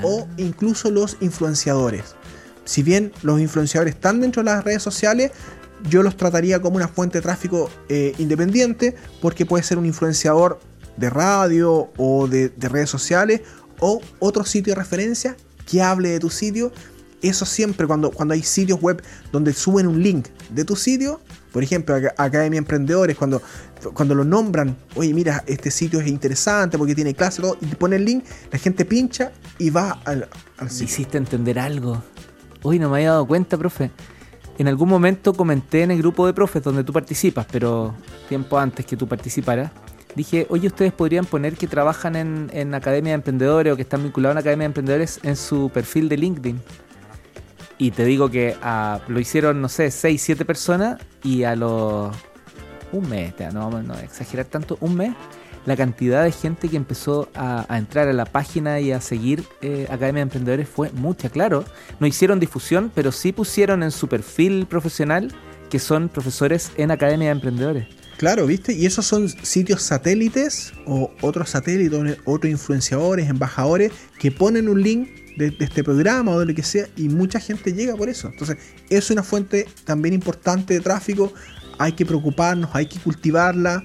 o 0.04 0.28
ah. 0.30 0.34
incluso 0.38 0.92
los 0.92 1.18
influenciadores. 1.22 2.16
Si 2.64 2.84
bien 2.84 3.12
los 3.24 3.40
influenciadores 3.42 3.96
están 3.96 4.22
dentro 4.22 4.44
de 4.44 4.52
las 4.52 4.64
redes 4.64 4.84
sociales, 4.84 5.32
yo 5.90 6.04
los 6.04 6.16
trataría 6.18 6.62
como 6.62 6.78
una 6.78 6.88
fuente 6.88 7.18
de 7.18 7.22
tráfico 7.22 7.70
eh, 7.90 8.14
independiente 8.18 8.96
porque 9.22 9.46
puede 9.46 9.64
ser 9.64 9.78
un 9.78 9.86
influenciador 9.86 10.60
de 10.98 11.10
radio 11.10 11.90
o 11.98 12.28
de, 12.28 12.52
redes 12.60 12.90
sociales 12.90 13.42
o 13.80 14.02
otro 14.20 14.46
sitio 14.46 14.74
de 14.74 14.80
referencia 14.80 15.36
que 15.66 15.82
hable 15.82 16.10
de 16.10 16.20
tu 16.20 16.30
sitio. 16.30 16.72
Eso 17.22 17.46
siempre 17.46 17.86
cuando, 17.86 18.12
cuando 18.12 18.34
hay 18.34 18.42
sitios 18.42 18.82
web 18.82 19.02
donde 19.32 19.54
suben 19.54 19.88
un 19.88 20.02
link 20.02 20.28
de 20.50 20.66
tu 20.66 20.76
sitio, 20.76 21.22
por 21.52 21.64
ejemplo, 21.64 21.96
Academia 22.18 22.58
Emprendedores, 22.58 23.18
cuando, 23.18 23.42
cuando 23.94 24.16
lo 24.16 24.24
nombran, 24.24 24.78
oye, 24.96 25.14
mira, 25.14 25.44
este 25.48 25.70
sitio 25.70 26.00
es 26.00 26.08
interesante 26.08 26.78
porque 26.78 26.96
tiene 26.96 27.14
clase 27.14 27.42
y 27.60 27.66
te 27.68 27.76
pone 27.76 27.98
el 27.98 28.06
link, 28.06 28.24
la 28.52 28.58
gente 28.58 28.86
pincha 28.86 29.32
y 29.60 29.70
va 29.70 30.02
al, 30.06 30.30
al 30.58 30.70
sitio. 30.70 30.86
Hiciste 30.86 31.18
entender 31.18 31.60
algo. 31.60 32.02
Uy, 32.64 32.80
no 32.80 32.90
me 32.90 32.98
había 32.98 33.12
dado 33.12 33.28
cuenta, 33.28 33.58
profe 33.58 33.92
en 34.62 34.68
algún 34.68 34.90
momento 34.90 35.34
comenté 35.34 35.82
en 35.82 35.90
el 35.90 35.98
grupo 35.98 36.28
de 36.28 36.34
profes 36.34 36.62
donde 36.62 36.84
tú 36.84 36.94
participas, 36.94 37.48
pero 37.52 37.96
tiempo 38.30 38.60
antes 38.60 38.86
que 38.86 38.96
tú 38.96 39.08
participaras, 39.08 39.72
dije, 40.16 40.46
oye, 40.50 40.68
ustedes 40.68 40.94
podrían 40.94 41.26
poner 41.26 41.56
que 41.56 41.66
trabajan 41.66 42.16
en, 42.16 42.76
Academia 42.76 43.14
de 43.14 43.16
Emprendedores 43.16 43.74
o 43.74 43.76
que 43.76 43.82
están 43.82 44.04
vinculados 44.04 44.38
a 44.38 44.42
Academia 44.42 44.66
de 44.66 44.68
Emprendedores 44.68 45.20
en 45.24 45.36
su 45.36 45.72
perfil 45.74 46.10
de 46.10 46.18
LinkedIn. 46.18 46.62
Y 47.80 47.90
te 47.90 48.06
digo 48.06 48.30
que 48.30 48.56
ah, 48.62 49.00
lo 49.08 49.20
hicieron, 49.20 49.64
no 49.64 49.68
sé, 49.68 49.90
6, 49.90 50.22
7 50.22 50.46
personas 50.46 51.02
y 51.24 51.42
a 51.42 51.56
los... 51.56 52.16
Un 52.92 53.10
mes, 53.10 53.34
no 53.52 53.72
vamos 53.72 53.98
a 53.98 54.04
exagerar 54.04 54.46
tanto, 54.46 54.78
un 54.80 54.96
mes 54.96 55.16
la 55.66 55.76
cantidad 55.76 56.24
de 56.24 56.32
gente 56.32 56.70
que 56.70 56.78
empezó 56.78 57.30
a, 57.36 57.66
entrar 57.78 58.08
a 58.08 58.14
la 58.14 58.26
página 58.26 58.80
y 58.80 58.92
a 58.92 59.02
seguir 59.02 59.44
eh, 59.62 59.86
Academia 59.90 60.20
de 60.20 60.24
Emprendedores 60.24 60.68
fue 60.68 60.92
mucha, 60.92 61.30
claro. 61.30 61.66
No 62.00 62.08
hicieron 62.08 62.40
difusión, 62.40 62.92
pero 62.94 63.12
sí 63.12 63.32
pusieron 63.32 63.84
en 63.84 63.92
su 63.92 64.08
perfil 64.08 64.66
profesional 64.66 65.32
que 65.70 65.80
son 65.80 66.10
profesores 66.10 66.72
en 66.78 66.92
Academia 66.92 67.28
de 67.28 67.34
Emprendedores. 67.34 67.88
Claro, 68.18 68.46
¿viste? 68.46 68.74
Y 68.74 68.86
esos 68.86 69.06
son 69.06 69.30
sitios 69.30 69.82
satélites 69.82 70.74
o 70.86 71.12
otros 71.22 71.50
satélites, 71.50 72.18
otros 72.26 72.52
influenciadores, 72.52 73.30
embajadores 73.30 73.92
que 74.20 74.32
ponen 74.32 74.70
un 74.70 74.82
link 74.84 75.10
de, 75.38 75.50
de, 75.50 75.66
este 75.66 75.84
programa 75.84 76.32
o 76.32 76.40
de 76.40 76.46
lo 76.46 76.54
que 76.54 76.62
sea 76.62 76.88
y 76.96 77.10
mucha 77.10 77.40
gente 77.40 77.74
llega 77.74 77.96
por 77.96 78.10
eso. 78.10 78.28
Entonces, 78.28 78.58
es 78.90 79.10
una 79.10 79.24
fuente 79.24 79.66
también 79.86 80.14
importante 80.14 80.76
de 80.76 80.82
tráfico. 80.82 81.34
Hay 81.80 81.94
que 81.94 82.06
preocuparnos, 82.06 82.70
hay 82.74 82.86
que 82.86 83.00
cultivarla. 83.00 83.84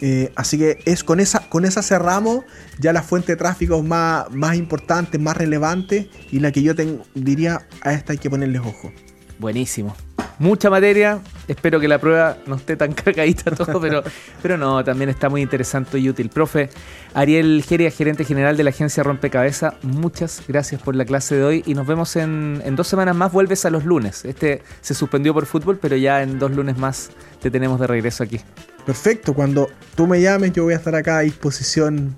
Eh, 0.00 0.32
así 0.36 0.58
que 0.58 0.78
es 0.84 1.02
con 1.02 1.20
esa, 1.20 1.48
con 1.48 1.64
esa 1.64 1.82
cerramos 1.82 2.44
ya 2.78 2.92
la 2.92 3.02
fuente 3.02 3.32
de 3.32 3.36
tráfico 3.36 3.82
más, 3.82 4.30
más 4.30 4.56
importante, 4.56 5.18
más 5.18 5.36
relevante 5.36 6.10
y 6.30 6.40
la 6.40 6.52
que 6.52 6.62
yo 6.62 6.74
diría 7.14 7.66
a 7.80 7.92
esta 7.92 8.12
hay 8.12 8.18
que 8.18 8.28
ponerles 8.28 8.60
ojo. 8.60 8.92
Buenísimo. 9.38 9.94
Mucha 10.38 10.68
materia. 10.68 11.20
Espero 11.48 11.80
que 11.80 11.88
la 11.88 11.98
prueba 11.98 12.36
no 12.46 12.56
esté 12.56 12.76
tan 12.76 12.92
cargadita 12.94 13.50
todo, 13.52 13.80
pero, 13.80 14.02
pero 14.42 14.58
no, 14.58 14.84
también 14.84 15.08
está 15.08 15.28
muy 15.28 15.40
interesante 15.40 15.98
y 15.98 16.10
útil. 16.10 16.28
Profe, 16.28 16.68
Ariel 17.14 17.64
Geria, 17.66 17.90
gerente 17.90 18.24
general 18.24 18.56
de 18.56 18.64
la 18.64 18.70
agencia 18.70 19.02
Rompecabeza, 19.02 19.74
muchas 19.82 20.42
gracias 20.46 20.82
por 20.82 20.94
la 20.94 21.04
clase 21.04 21.36
de 21.36 21.44
hoy 21.44 21.62
y 21.66 21.74
nos 21.74 21.86
vemos 21.86 22.16
en, 22.16 22.60
en 22.64 22.76
dos 22.76 22.88
semanas 22.88 23.16
más. 23.16 23.32
Vuelves 23.32 23.64
a 23.64 23.70
los 23.70 23.84
lunes. 23.84 24.24
Este 24.24 24.62
se 24.82 24.94
suspendió 24.94 25.32
por 25.32 25.46
fútbol, 25.46 25.78
pero 25.80 25.96
ya 25.96 26.22
en 26.22 26.38
dos 26.38 26.50
lunes 26.50 26.76
más 26.76 27.10
te 27.40 27.50
tenemos 27.50 27.80
de 27.80 27.86
regreso 27.86 28.22
aquí. 28.22 28.40
Perfecto, 28.86 29.34
cuando 29.34 29.68
tú 29.96 30.06
me 30.06 30.20
llames 30.20 30.52
yo 30.52 30.62
voy 30.62 30.74
a 30.74 30.76
estar 30.76 30.94
acá 30.94 31.18
a 31.18 31.20
disposición 31.22 32.16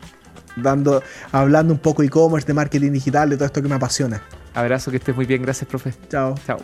dando, 0.54 1.02
hablando 1.32 1.72
un 1.72 1.80
poco 1.80 2.02
de 2.02 2.08
e-commerce, 2.08 2.46
de 2.46 2.52
marketing 2.52 2.92
digital, 2.92 3.30
de 3.30 3.36
todo 3.36 3.46
esto 3.46 3.62
que 3.62 3.68
me 3.68 3.74
apasiona. 3.74 4.22
Abrazo, 4.54 4.90
que 4.90 4.98
estés 4.98 5.16
muy 5.16 5.24
bien, 5.24 5.42
gracias 5.42 5.68
profe. 5.68 5.94
Chao. 6.10 6.34
Chao. 6.46 6.58